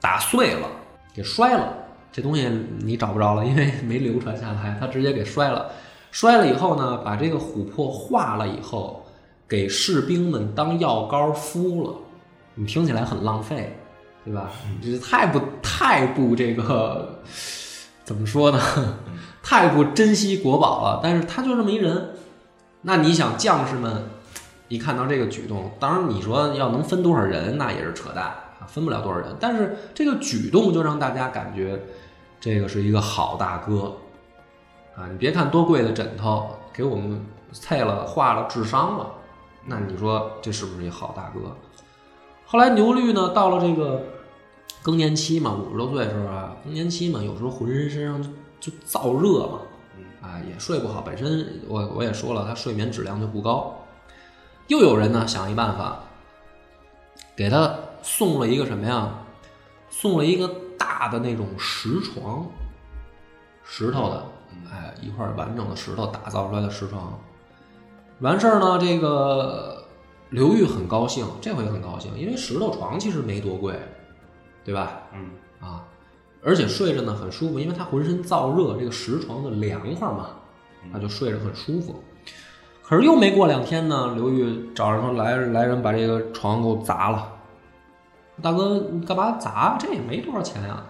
[0.00, 0.68] 打碎了，
[1.14, 1.74] 给摔了。
[2.12, 5.70] 这东西你找不着了，因为没流传下来，他直接给摔了。
[6.10, 9.06] 摔了以后呢，把这个琥珀化了以后，
[9.48, 11.94] 给士兵们当药膏敷了。
[12.56, 13.78] 你听起来很浪费，
[14.24, 14.50] 对吧？
[14.82, 17.22] 这太不太不这个
[18.02, 18.60] 怎么说呢？
[19.40, 21.00] 太不珍惜国宝了。
[21.00, 22.10] 但是他就这么一人，
[22.82, 24.04] 那你想将士们
[24.70, 28.24] 一看到这个举动，当然你说要能分多少人，那也是扯淡
[28.58, 29.36] 啊，分不了多少人。
[29.38, 31.78] 但是这个举动就让大家感觉。
[32.42, 33.94] 这个是一个好大哥，
[34.96, 37.20] 啊，你别看多贵的枕头，给我们
[37.52, 39.06] 菜了化了智商了，
[39.66, 41.54] 那你说这是不是一好大哥？
[42.46, 44.04] 后来牛律呢，到了这个
[44.82, 49.58] 更年期嘛，五十多岁的时候啊，更年期嘛，有时候浑身身上就燥热嘛，
[50.22, 53.79] 啊，也睡不好，本身我我也说了，他睡眠质量就不高。
[54.70, 55.98] 又有人呢想一办法，
[57.34, 59.12] 给他送了一个什么呀？
[59.90, 60.48] 送了一个。
[61.00, 62.46] 大的那种石床，
[63.64, 64.26] 石头的，
[64.70, 67.18] 哎，一块完整的石头打造出来的石床，
[68.20, 68.78] 完事儿呢。
[68.78, 69.82] 这个
[70.28, 73.78] 刘玉很高兴，这回很高兴，因为石头床其实没多贵，
[74.62, 75.00] 对吧？
[75.14, 75.30] 嗯
[75.60, 75.84] 啊，
[76.42, 80.30] 而且睡着呢很舒服，因为他浑身燥热，这个石床的凉快嘛，
[80.92, 82.02] 他就睡着很舒服。
[82.90, 87.24] 可是又没过两天呢，刘裕找人说来来人把这个床给我砸了。
[88.42, 89.76] 大哥，你干嘛砸？
[89.78, 90.82] 这也没多少钱呀。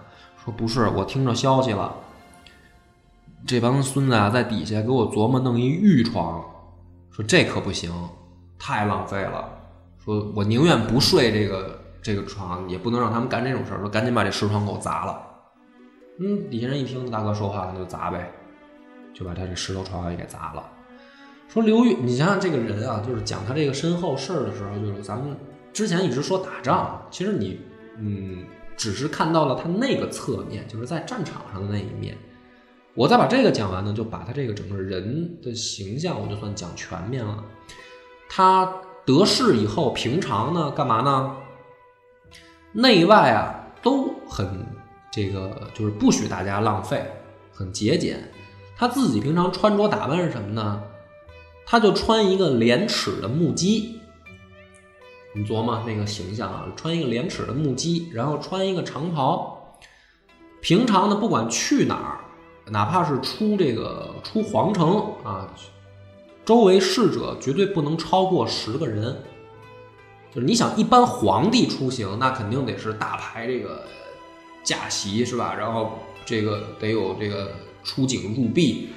[0.43, 1.93] 说不是，我听着消息了，
[3.45, 6.43] 这帮孙子啊，在底下给我琢磨弄一玉床。
[7.11, 7.93] 说这可不行，
[8.57, 9.47] 太浪费了。
[10.03, 15.21] 说我宁愿不睡这个这个床也不能让他们干这种事儿，说赶紧把这石床给我砸了。
[16.19, 18.27] 嗯，底下人一听大哥说话，那就砸呗，
[19.13, 20.63] 就把他这石头床也给砸了。
[21.51, 25.35] 说刘裕，你想想这个人啊，就是讲他这个身后事儿的时候，就是咱们
[25.73, 27.59] 之前一直说打仗，其实你
[27.97, 28.45] 嗯，
[28.77, 32.17] 只是看到了他那个侧面，就是在战场上的那一面。
[32.93, 37.43] 我再把这个讲完呢，就把他这个整个人的形象，我就算讲全面了。
[38.29, 38.73] 他
[39.05, 41.35] 得势以后，平常呢干嘛呢？
[42.71, 44.65] 内外啊都很
[45.11, 47.05] 这个，就是不许大家浪费，
[47.51, 48.31] 很节俭。
[48.77, 50.81] 他自己平常穿着打扮是什么呢？
[51.71, 53.95] 他就穿一个连尺的木屐。
[55.33, 59.79] 你琢磨那个形象啊，穿一个连尺的木屐，然后穿一个长袍。
[60.59, 62.19] 平常呢，不管去哪儿，
[62.71, 65.47] 哪怕是出这个出皇城啊，
[66.43, 69.23] 周围侍者绝对不能超过十个人。
[70.35, 73.85] 就是你想，一般皇帝出行，那肯定得是大排这个
[74.61, 75.55] 驾席是吧？
[75.57, 78.89] 然后这个得有这个出警入壁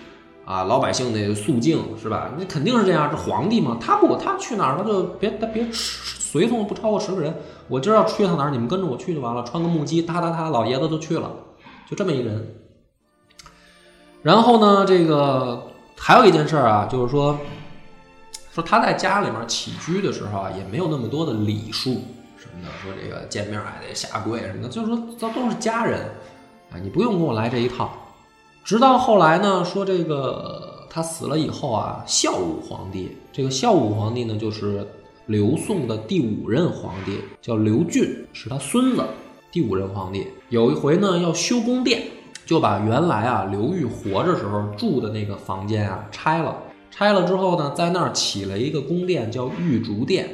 [0.45, 2.31] 啊，老百姓的肃静是吧？
[2.39, 3.79] 那肯定是这样，是皇帝嘛。
[3.81, 7.35] 他不，他去哪儿他就别他别随从不超过十个人。
[7.69, 9.43] 我今儿要去趟哪儿，你们跟着我去就完了。
[9.45, 11.31] 穿个木屐，哒哒哒，老爷子就去了，
[11.89, 12.55] 就这么一人。
[14.23, 17.39] 然后呢，这个还有一件事啊，就是说。
[18.53, 21.95] 说他在家里面起居的时候啊，也没有那么多的礼数
[22.37, 22.69] 什么的。
[22.81, 26.03] 说这个见面还得下跪什么的，就是说这都是家人
[26.71, 27.91] 啊，你不用跟我来这一套。
[28.65, 34.87] 直到后来呢，说这个他死了以后啊，孝武皇帝，这个孝武皇帝呢，就是
[35.27, 39.05] 刘宋的第五任皇帝，叫刘俊，是他孙子。
[39.53, 42.05] 第五任皇帝有一回呢，要修宫殿，
[42.47, 46.57] 就把原来啊刘裕活着时候住的那个房间啊拆了。
[46.91, 50.27] 拆了之后呢，在那儿起了一个宫殿，叫玉竹殿。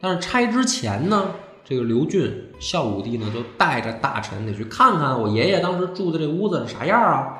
[0.00, 7.38] 但是拆之前呢，这个刘俊孝武帝呢，就带着大臣得去看看我爷爷当时住的这屋子是啥样啊。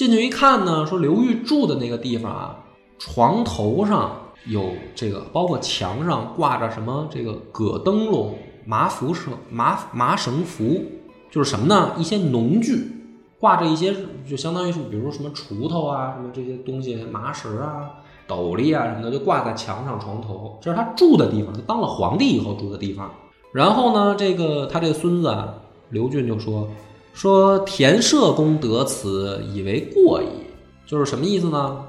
[0.00, 2.56] 进去一看呢，说刘裕住的那个地方啊，
[2.98, 8.34] 床头上有这个，包括墙上挂着什么这个葛灯笼、
[8.64, 10.82] 麻符绳、麻麻绳符，
[11.30, 11.90] 就是什么呢？
[11.98, 12.90] 一些农具。
[13.38, 13.94] 挂着一些，
[14.26, 17.90] 就相当于是，比如说什么锄头啊，什么这些东西，麻绳啊、
[18.26, 20.58] 斗笠啊什么的，就挂在墙上床头。
[20.62, 23.10] 这是他住的地方，他当了皇帝以后住的地方。
[23.52, 25.56] 然后呢，这个他这个孙子啊，
[25.90, 26.66] 刘俊就说
[27.12, 30.26] 说田舍公得此，以为过矣。
[30.86, 31.84] 就是什么意思呢？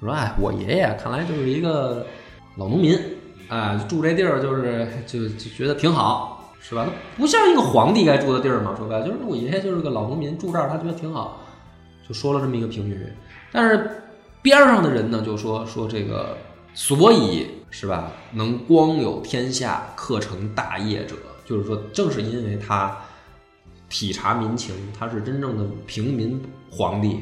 [0.00, 2.06] 说哎，我爷爷看来就是一个
[2.56, 2.98] 老农民，
[3.48, 6.32] 哎，住这地儿就是就就觉得挺好。
[6.66, 6.86] 是吧？
[6.86, 8.74] 他不像一个皇帝该住的地儿嘛。
[8.74, 11.38] 说白了，就是我爷爷就是个老农民，住这儿他觉得挺好，
[12.08, 13.06] 就说了这么一个评语。
[13.52, 14.02] 但是
[14.40, 16.34] 边上的人呢，就说说这个，
[16.72, 22.96] 所以是吧，能光有天下，克成大业者，就是说，正是因为他
[23.94, 27.20] 体察民情，他是真正的平民皇帝，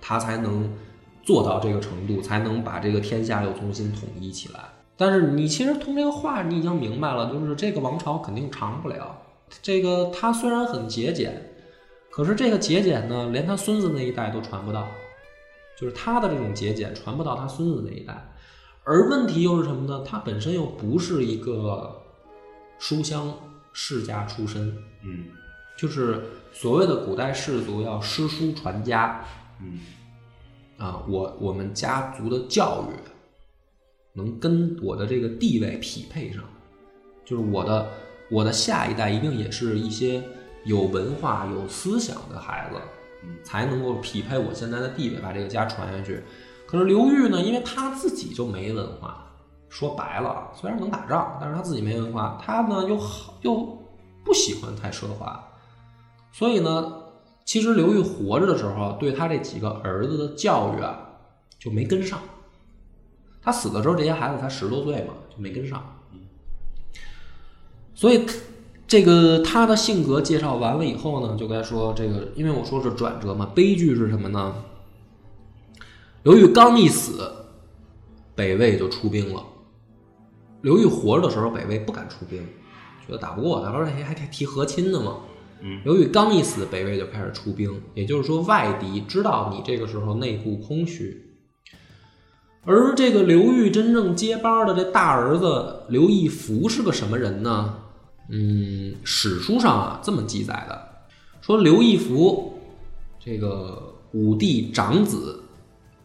[0.00, 0.74] 他才能
[1.22, 4.60] 做到这个程度，才能把这个天下又重新统一起来。
[4.96, 9.20] 但是你其实通这个话，你已经明白了，就是这个王朝肯定长不了。
[9.60, 11.52] 这个他虽然很节俭，
[12.10, 14.88] 可是这个节俭呢，连他孙子那一代都传不到，
[15.78, 18.32] 就是他的这种节俭传不到他孙子那一代。
[18.82, 20.02] 而问题又是什么呢？
[20.08, 22.00] 他本身又不是一个
[22.78, 23.34] 书香
[23.74, 25.26] 世家出身，嗯，
[25.78, 29.24] 就是所谓的古代士族要诗书传家，
[29.62, 29.80] 嗯，
[30.76, 32.92] 啊，我我们家族的教育。
[34.14, 36.42] 能跟我的这个地位匹配上，
[37.24, 37.88] 就是我的
[38.28, 40.20] 我的下一代一定也是一些
[40.64, 42.80] 有文化、有思想的孩子，
[43.44, 46.20] 才能够匹配我现在的地位，把这个家传下去。
[46.66, 49.24] 可是刘裕呢，因为他自己就没文化，
[49.68, 53.78] 说白了，虽然能打仗，但是他自己没文化，他呢又好又
[54.24, 55.40] 不喜欢太奢华，
[56.32, 57.02] 所以呢，
[57.44, 60.98] 其实刘裕活着的时候，对他这几个儿子的教育啊，
[61.58, 62.20] 就没跟上。
[63.42, 65.96] 他死的时候，这些孩子才十多岁嘛，就没跟上。
[67.94, 68.26] 所以，
[68.86, 74.54] 这个他的性格介绍完了以后呢，就该说这个，因为我说是转折嘛，悲剧是什么呢？
[76.22, 77.32] 刘裕刚一死，
[78.34, 79.42] 北魏就出兵了。
[80.60, 82.46] 刘裕活着的时候，北魏不敢出兵，
[83.06, 85.18] 觉得打不过他，而且还提和亲呢嘛。
[85.84, 91.24] 刘裕刚一死，北魏就开始出兵，也就是说，外敌知道你这个时候内部空虚。
[92.64, 97.76] 而这个刘裕真正接班的这大儿子刘义福是个什么人呢？
[98.28, 100.88] 嗯，史书上啊这么记载的，
[101.40, 102.58] 说刘义福
[103.18, 105.44] 这个武帝长子，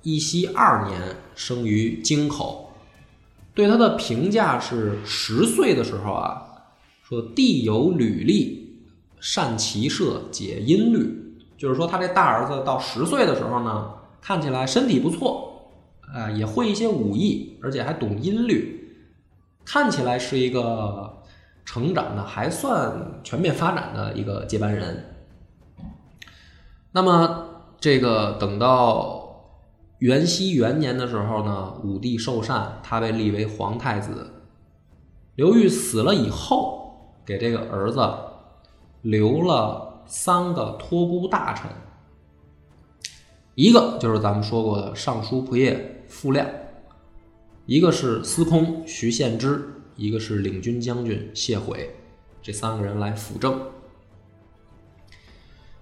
[0.04, 2.72] 义熙二年生于京口，
[3.54, 6.44] 对他的评价是十岁的时候啊，
[7.02, 8.63] 说地有履历，
[9.24, 15.72] 善骑射，解音律，就是说他这大儿子到十岁的时候呢，看起来身体不错，
[16.14, 18.98] 啊、也会一些武艺，而且还懂音律，
[19.64, 21.24] 看起来是一个
[21.64, 25.16] 成长的还算全面发展的一个接班人。
[26.92, 27.46] 那么
[27.80, 29.56] 这个等到
[30.00, 34.32] 元熙元年的时候呢，武帝受禅，他被立为皇太子。
[35.36, 38.02] 刘裕死了以后，给这个儿子
[39.04, 41.70] 留了三个托孤大臣，
[43.54, 46.48] 一个就是咱们说过的尚书仆射傅亮，
[47.66, 51.96] 一个是司空徐献之，一个是领军将军谢毁，
[52.42, 53.62] 这三个人来辅政。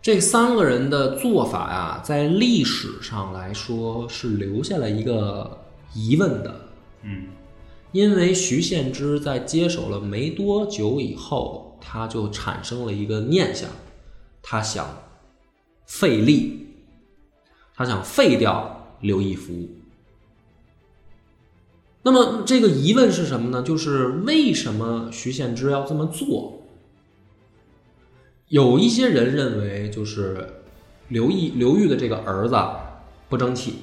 [0.01, 5.59] 这三个人的做法呀，在历史上来说是留下了一个
[5.93, 6.59] 疑问的。
[7.03, 7.27] 嗯
[7.91, 13.69] 因为徐献之在接手了没多久以后，他就产生了一个念想，
[14.41, 14.87] 他想
[15.85, 16.67] 废立，
[17.75, 19.67] 他想废掉刘义福。
[22.03, 23.61] 那么这个疑问是什么呢？
[23.61, 26.61] 就是为什么徐献之要这么做？
[28.47, 30.63] 有一些人认为，就是
[31.09, 32.57] 刘义刘裕的这个儿子
[33.29, 33.75] 不争气，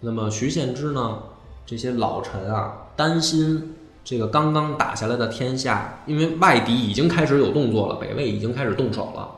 [0.00, 1.22] 那么徐献之呢，
[1.64, 3.74] 这些老臣啊，担心
[4.10, 9.36] 这个刚刚打下来的天下，因为外敌已经开始有动作了，北魏已经开始动手了。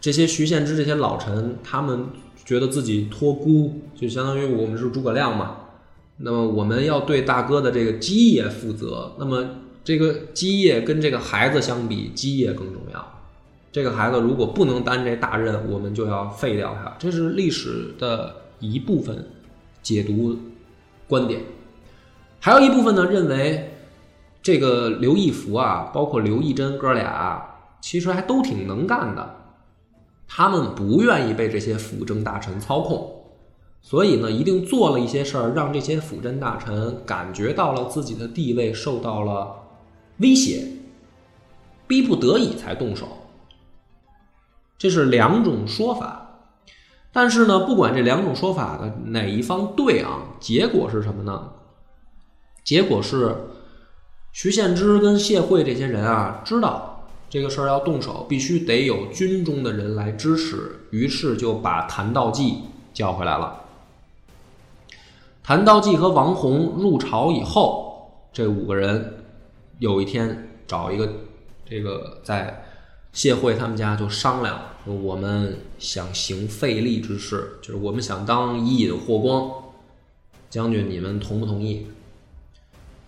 [0.00, 2.06] 这些徐献之这些老臣，他们
[2.44, 5.56] 觉得自己托孤，就相当于我们是诸葛亮嘛。
[6.18, 9.16] 那么我们要对大哥的这个基业负责。
[9.18, 9.44] 那么
[9.82, 13.20] 这个基业跟这个孩子相比，基业更重要。
[13.72, 16.94] 这个孩子如果不能担这大任，我们就要废掉他。
[17.00, 19.26] 这是历史的一部分
[19.82, 20.38] 解读
[21.08, 21.40] 观点。
[22.38, 23.74] 还有一部分呢，认为
[24.48, 29.34] 这个刘义福啊，包括刘义珍哥俩，其实还都挺能干的。
[30.26, 33.24] 他们不愿意被这些辅政大臣操控，
[33.82, 39.54] 所以呢，一定做了一些事儿，让这些辅政大臣感觉到了自己的地位受到了
[40.16, 40.66] 威胁，
[41.86, 43.06] 逼不得已才动手。
[44.78, 46.24] 这是两种说法。
[47.12, 51.50] 但是呢，不管这两种说法的哪一方对啊，结果是什么呢？
[52.64, 53.36] 结果是
[54.32, 62.58] 徐献之跟谢晦这些人啊，知道这个事儿要动手，必须得有军中的人来支持，于是就把谭道济
[62.94, 63.64] 叫回来了。
[65.42, 69.14] 谭道济和王弘入朝以后，这五个人
[69.78, 71.08] 有一天找一个
[71.68, 72.64] 这个在
[73.12, 79.50] 谢晦他们家就商量说，我们想行废立之事，就是我们想当伊尹霍光
[80.48, 81.86] 将军，你们同不同意？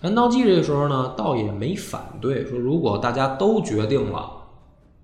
[0.00, 4.30] 谭道济这个时候呢，倒也没反对，说如果大家都决定了，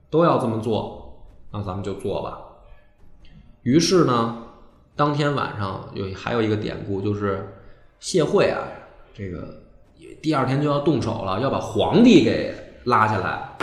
[0.08, 1.20] 都要这么做，
[1.52, 2.38] 那咱们就做吧。
[3.62, 4.38] 于是呢，
[4.94, 7.46] 当天晚上有还有一个典故，就是
[8.00, 8.62] 谢惠啊，
[9.12, 9.46] 这个
[10.22, 13.54] 第二天就要动手了，要把皇帝给拉下来。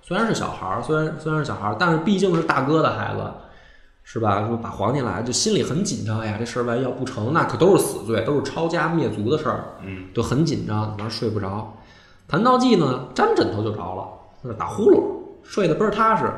[0.00, 3.22] 虽然是小孩儿，虽然虽然是小孩儿，但是毕竟是大哥的孩子，
[4.02, 4.46] 是吧？
[4.48, 6.20] 说把皇帝来，就心里很紧张。
[6.20, 9.64] 哎呀，这事儿万一要不成，那可都是死罪，都是抄家灭族的事儿。
[9.84, 11.76] 嗯，就很紧张，晚上睡不着。
[12.26, 14.08] 谭道济呢，沾枕头就着了，
[14.42, 15.02] 在那打呼噜，
[15.42, 16.30] 睡得倍儿踏实。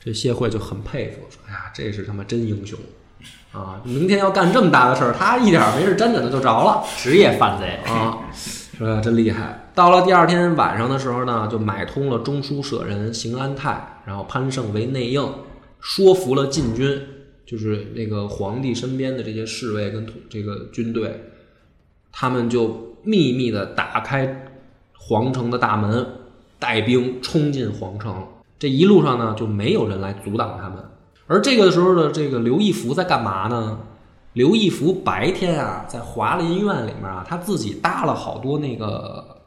[0.00, 2.78] 这谢惠就很佩服，说：“哎呀，这是他妈真英雄
[3.52, 3.80] 啊！
[3.84, 6.84] 明天要干这么大的事儿，他一点儿没事沾枕头就着了。
[6.98, 7.80] ”职业犯罪。
[7.86, 8.18] 啊，
[8.76, 9.70] 说真厉害。
[9.74, 15.26] 到了第二天晚上的时候呢，就买通了中书舍人邢安泰，然后潘胜为内应，
[15.84, 16.98] 说服了禁军，
[17.44, 21.22] 就是那个皇帝身边的这些侍卫跟这个军队，
[22.10, 24.50] 他们就秘密的打开
[24.96, 26.06] 皇城的大门，
[26.58, 28.26] 带兵冲进皇城。
[28.58, 30.82] 这一路上呢，就没有人来阻挡他们。
[31.26, 33.78] 而这个时候的这个刘义福在干嘛呢？
[34.32, 39.42] 刘义福白天啊，在华林院里面啊，他自己搭了好多那个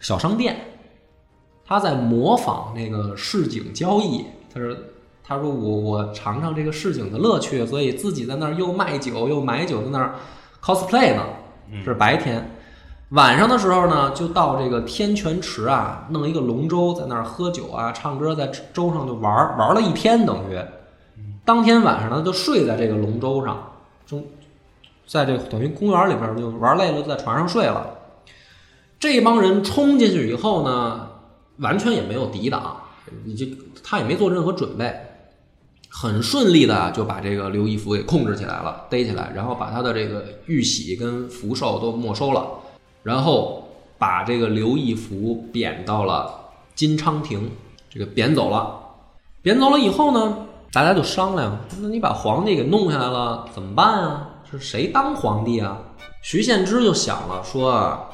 [0.00, 0.56] 小商店，
[1.64, 4.24] 他在模仿那个市井交易。
[4.52, 4.76] 他说
[5.24, 10.14] ：“他说我我尝尝这个市井的乐趣，所以自己在那儿又卖酒又买酒，在那儿
[10.62, 11.22] cosplay 呢。
[11.84, 12.50] 这是白天。
[13.10, 20.58] 晚上的时候呢，就到这个天泉池啊，弄一个龙舟，在那儿喝酒啊，唱歌，在舟上就玩儿玩了一天，等于
[21.44, 23.72] 当天晚上呢，就睡在这个龙舟上，
[24.06, 24.24] 中
[25.06, 27.86] 在这个等于公园里边就玩累了，在船上睡了。
[28.98, 31.08] 这帮人冲进去以后呢，
[31.58, 32.76] 完全也没有抵挡，
[33.24, 33.44] 你就
[33.84, 34.94] 他也没做任何准备，
[35.94, 42.46] 很顺利的就把这个刘义福给控制起来了，逮起来，然后把他的这个玉玺跟福寿都没收了，
[43.02, 43.68] 然后
[43.98, 46.34] 把这个刘义福贬到了
[46.74, 47.50] 金昌廷，
[47.90, 48.78] 这个贬走了。
[49.42, 54.28] 贬走了以后呢，大家就商量，那你把皇帝给弄下来了，怎么办啊？
[54.50, 55.78] 是谁当皇帝啊？
[56.22, 58.08] 徐献之就想了，说啊，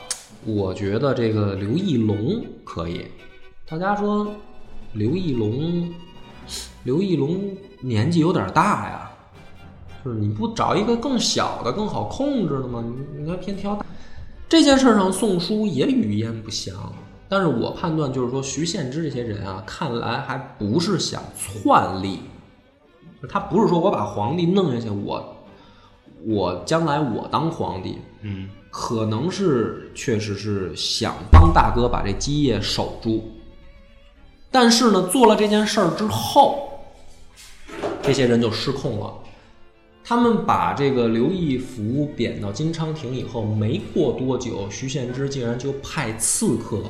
[0.44, 3.06] 我觉得这个刘义隆可以。
[3.68, 4.26] 大家说，
[4.94, 5.92] 刘义隆，
[6.84, 9.10] 刘义隆年纪有点大呀，
[10.04, 12.82] 就是你不找一个更小的、更好控制的吗？
[12.84, 13.84] 你你还偏挑大。
[14.48, 16.74] 这件事上，宋书也语焉不详。
[17.28, 22.20] 但是我判断就是说，徐献之这些人啊，看来还不是想篡立，
[23.28, 25.36] 他不是说我把皇帝弄下去，我
[26.24, 33.22] 我将来我当皇帝，嗯，可能是确实是想帮大哥把这基业守住。
[34.50, 36.67] 但是呢，做了这件事儿之后，
[38.08, 39.12] 这些人就失控了。
[40.02, 46.80] 他们把这个刘义福贬到金昌亭以后，没过多久，徐献之竟然就派刺客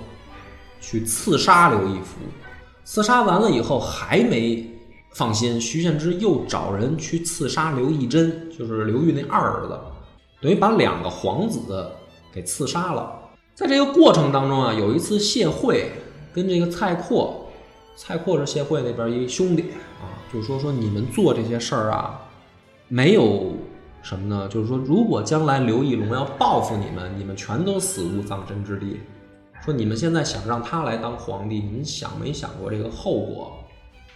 [0.81, 2.21] 去刺杀刘义福。
[2.85, 4.65] 刺杀完了以后，还没
[5.11, 9.77] 放心，徐献之又找人去刺杀刘义珍，就是刘裕那二儿子，
[10.41, 11.91] 等于把两个皇子
[12.33, 13.13] 给刺杀了。
[13.57, 15.91] 在这个过程当中啊，有一次谢惠
[16.33, 17.45] 跟这个蔡括。
[18.01, 19.63] 蔡括是谢惠那边一兄弟
[20.01, 22.21] 啊，就说说你们做这些事儿啊，
[22.89, 23.53] 没有
[24.03, 24.49] 什么呢？
[24.49, 29.01] 就是说，如果将来刘义隆要报复你们，你们全都死无葬身之地。
[29.65, 33.53] 说你们现在想让他来当皇帝，你们想没想过这个后果？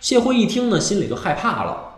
[0.01, 1.91] 谢惠一听呢，心里就害怕了。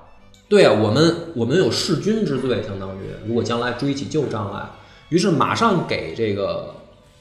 [0.48, 4.66] 对啊，我们我们有弑君之罪，相当于如果将来追起旧账来，
[5.08, 6.74] 于是马上给这个。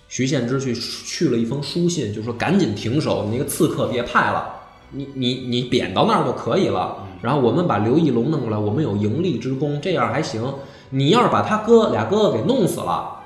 [0.10, 4.53] 徐献之去去了一封书信，就说赶紧停手，你那个刺客别派了，
[4.94, 6.98] 你你你贬到那儿就可以了。
[7.22, 10.54] 然后我们把刘义隆弄过来，我们有盈利之功，这样还行。
[10.90, 13.22] 你要是把他哥俩哥哥给弄死了，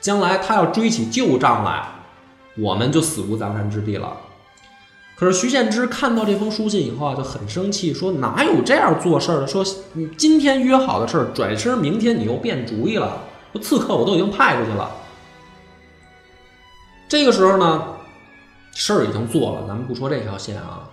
[0.00, 1.88] 将来他要追起旧账来，
[2.58, 4.12] 我们就死无葬身之地了。
[5.16, 9.46] 可是徐献之看到这封书信以后啊，就很生气，说哪有这样做事儿的？
[9.46, 9.64] 说
[9.94, 13.22] 你今天约好的事儿，转身明天你又变主意了。
[13.52, 14.90] 说刺客我都已经派出去了。
[17.08, 17.93] 这个时候呢，
[18.74, 20.90] 事儿已经做了，咱们不说这条线啊，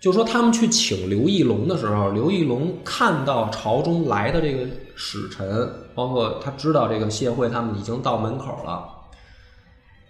[0.00, 8.88] 就说他们去请刘义隆的时候，刘义隆看到朝中来的这个使臣，包括他知道这个谢惠他们已经到门口了，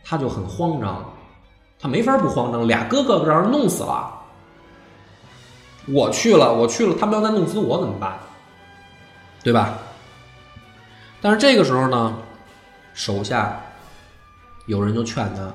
[0.05, 1.05] 他就很慌张，
[1.81, 4.13] 他没法不慌张，俩哥哥让人弄死了，
[5.87, 8.19] 我去了，我去了，他们要再弄死我怎么办？
[9.43, 9.79] 对吧？
[11.21, 12.15] 但是这个时候呢，
[12.93, 13.61] 手下。
[14.67, 15.51] 有人就劝他，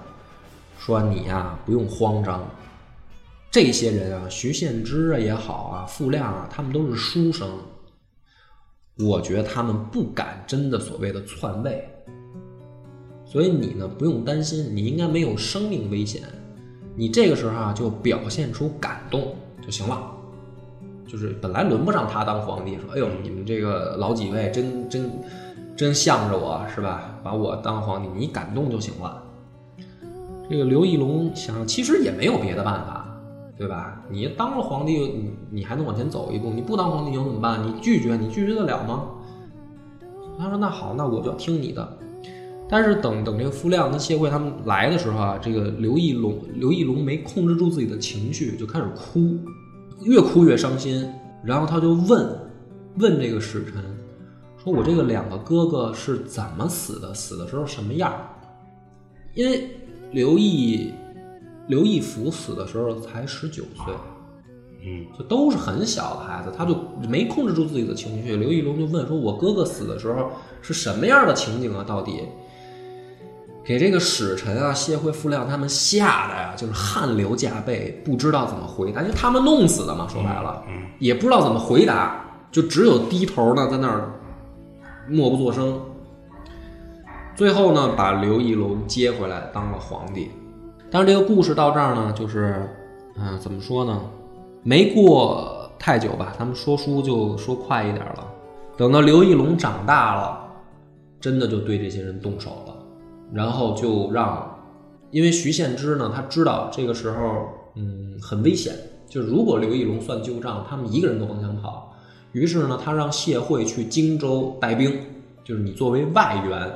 [0.86, 2.46] 说：“你呀，不用慌张。
[3.50, 7.50] 这些人啊，徐献之啊也好啊，傅亮啊，他们都是书生。
[9.00, 11.88] 我觉得他们不敢真的所谓的篡位。
[13.24, 16.24] 所以你呢，不用担心，你应该没有生命危险。
[16.98, 20.12] 你这个时候啊，就表现出感动就行了。
[21.08, 25.10] 就是本来轮不上他当皇帝，说：‘哎呦，你们这个老几位真真。’”
[25.76, 27.18] 真向着我是吧？
[27.24, 29.23] 把我当皇帝，你感动就行了。
[30.54, 33.08] 这个刘义隆想，其实也没有别的办法，
[33.58, 34.00] 对吧？
[34.08, 37.60] 你当了皇帝，你你还能往前走一步；你不当皇帝，你又怎么办？
[37.66, 39.06] 你拒绝，你拒绝得了吗？
[40.38, 41.98] 他说：“那好，那我就要听你的。”
[42.70, 49.36] 但是等等，这个傅亮跟谢贵他们来的时候啊，这个刘义隆刘义隆没控制住自己的情绪，就开始哭，
[50.04, 51.04] 越哭越伤心。
[51.44, 52.40] 然后他就问
[53.00, 53.84] 问这个使臣。
[54.64, 57.12] 说我这个两个哥哥是怎么死的？
[57.12, 58.14] 死的时候什么样？
[59.34, 59.68] 因为
[60.14, 60.94] 刘义
[61.68, 63.94] 刘义福死的时候才十九岁，
[64.86, 66.78] 嗯，就都是很小的孩子，他就
[67.10, 68.36] 没控制住自己的情绪。
[68.36, 71.84] 刘义隆就问说：“我哥哥死的时候是什么样的情景啊？
[71.84, 72.22] 到底？”
[73.66, 80.62] 给这个使臣啊谢惠、傅亮他们吓得呀，就是汗流浃背，不知道怎么回答，因为他们弄死的嘛，说白了，
[81.00, 84.10] 也不知道怎么回答，就只有低头呢，在那儿。
[85.10, 85.82] 默不作声，
[87.36, 90.30] 最后呢，把刘义隆接回来当了皇帝。
[90.92, 92.70] 但是这个故事到这儿呢，就是，
[93.18, 94.00] 嗯，怎么说呢？
[94.62, 98.28] 没过太久吧，他们说书就说快一点了。
[98.78, 100.48] 等到刘义隆长大了，
[101.20, 102.74] 真的就对这些人动手了，
[103.34, 104.60] 然后就让，
[105.10, 108.76] 因为徐献之呢，他知道这个时候，嗯，很危险，
[109.10, 111.94] 就是如果刘义隆算旧账，他们一个人都甭想跑。
[112.32, 115.00] 于是呢，他让谢惠去荆州带兵，
[115.44, 116.72] 就是你作为外援，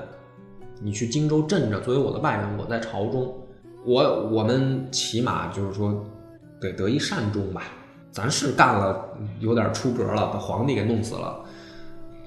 [0.81, 3.33] 你去荆州镇着，作为我的外援，我在朝中，
[3.85, 6.05] 我我们起码就是说
[6.59, 7.63] 得得一善终吧。
[8.11, 9.05] 咱是干了
[9.39, 11.39] 有点出格了，把皇帝给弄死了，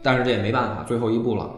[0.03, 1.51] 但是这也没办法，最后一步了。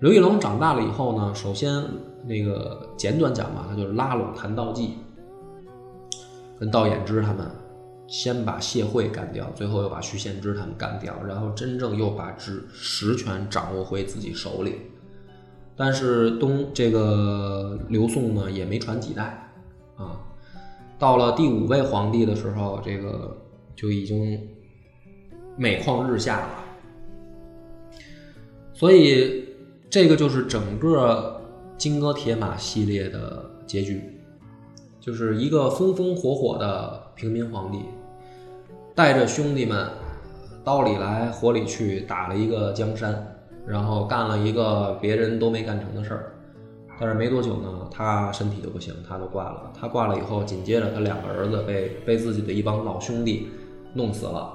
[0.00, 1.84] 刘义隆长大了以后呢，首先
[2.24, 4.94] 那个简短讲吧，他就是拉拢谭道济，
[6.58, 7.46] 跟道衍之他们
[8.08, 14.80] 先把谢惠干掉，最后又把徐献之他们干掉，然后真正又把实实权掌握回自己手里。
[15.76, 19.50] 但是东这个刘宋呢，也没传几代
[19.96, 20.20] 啊，
[20.98, 23.36] 到了第五位皇帝的时候，这个
[23.74, 24.38] 就已经
[25.56, 26.48] 每况日下了。
[28.74, 29.48] 所以
[29.88, 31.40] 这个就是整个
[31.78, 34.02] 金戈铁马系列的结局，
[35.00, 37.78] 就是一个风风火火的平民皇帝，
[38.94, 39.88] 带着兄弟们
[40.62, 43.31] 刀里来火里去打了一个江山，
[43.66, 46.34] 然后干了一个别人都没干成的事儿。
[47.00, 49.72] 但是没多久呢，他身体就不行，他就挂了。
[49.78, 53.48] 他挂了以后，紧接着他两个儿子被被自己的一帮老兄弟
[53.94, 54.52] 弄死了，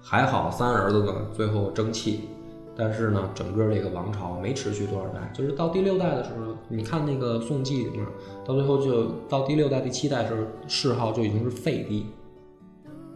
[0.00, 2.28] 还好三儿子呢最后争气。
[2.76, 8.06] 但是呢，整个这个王朝没持续多少代，就是到第六代的时候，你看那个《宋记》里面，
[8.46, 12.06] 到最后就到第六代、第七代的时候，谥号就已经是废帝，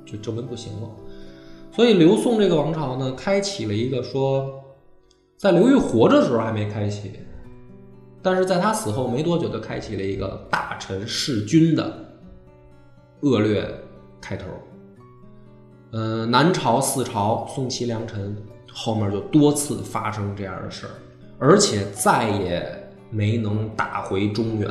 [0.04, 0.90] 就证明不行了。
[1.70, 4.61] 所以刘宋这个王朝呢，开启了一个说，
[5.42, 7.10] 在刘裕活着的时候还没开启，
[8.22, 11.92] 但是在他死后没多久，就开启了一个大臣弑君的
[13.22, 13.68] 恶劣
[14.20, 14.46] 开头。
[15.90, 18.36] 呃，南朝、四朝、宋齐梁陈。
[18.74, 20.92] 后面就多次发生这样的事儿，
[21.38, 24.70] 而且再也没能打回中原。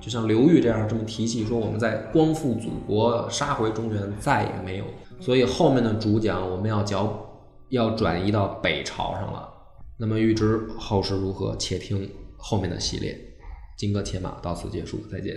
[0.00, 4.84] 就像刘裕这样这么提起说，我们在光复祖国、杀回中原，再也没有。
[5.20, 7.08] 所以后面的主讲我们要讲，
[7.68, 9.48] 要转移到北朝上了。
[10.00, 13.18] 那么预知后事如何，且听后面的系列。
[13.76, 15.36] 金戈铁马到此结束，再见。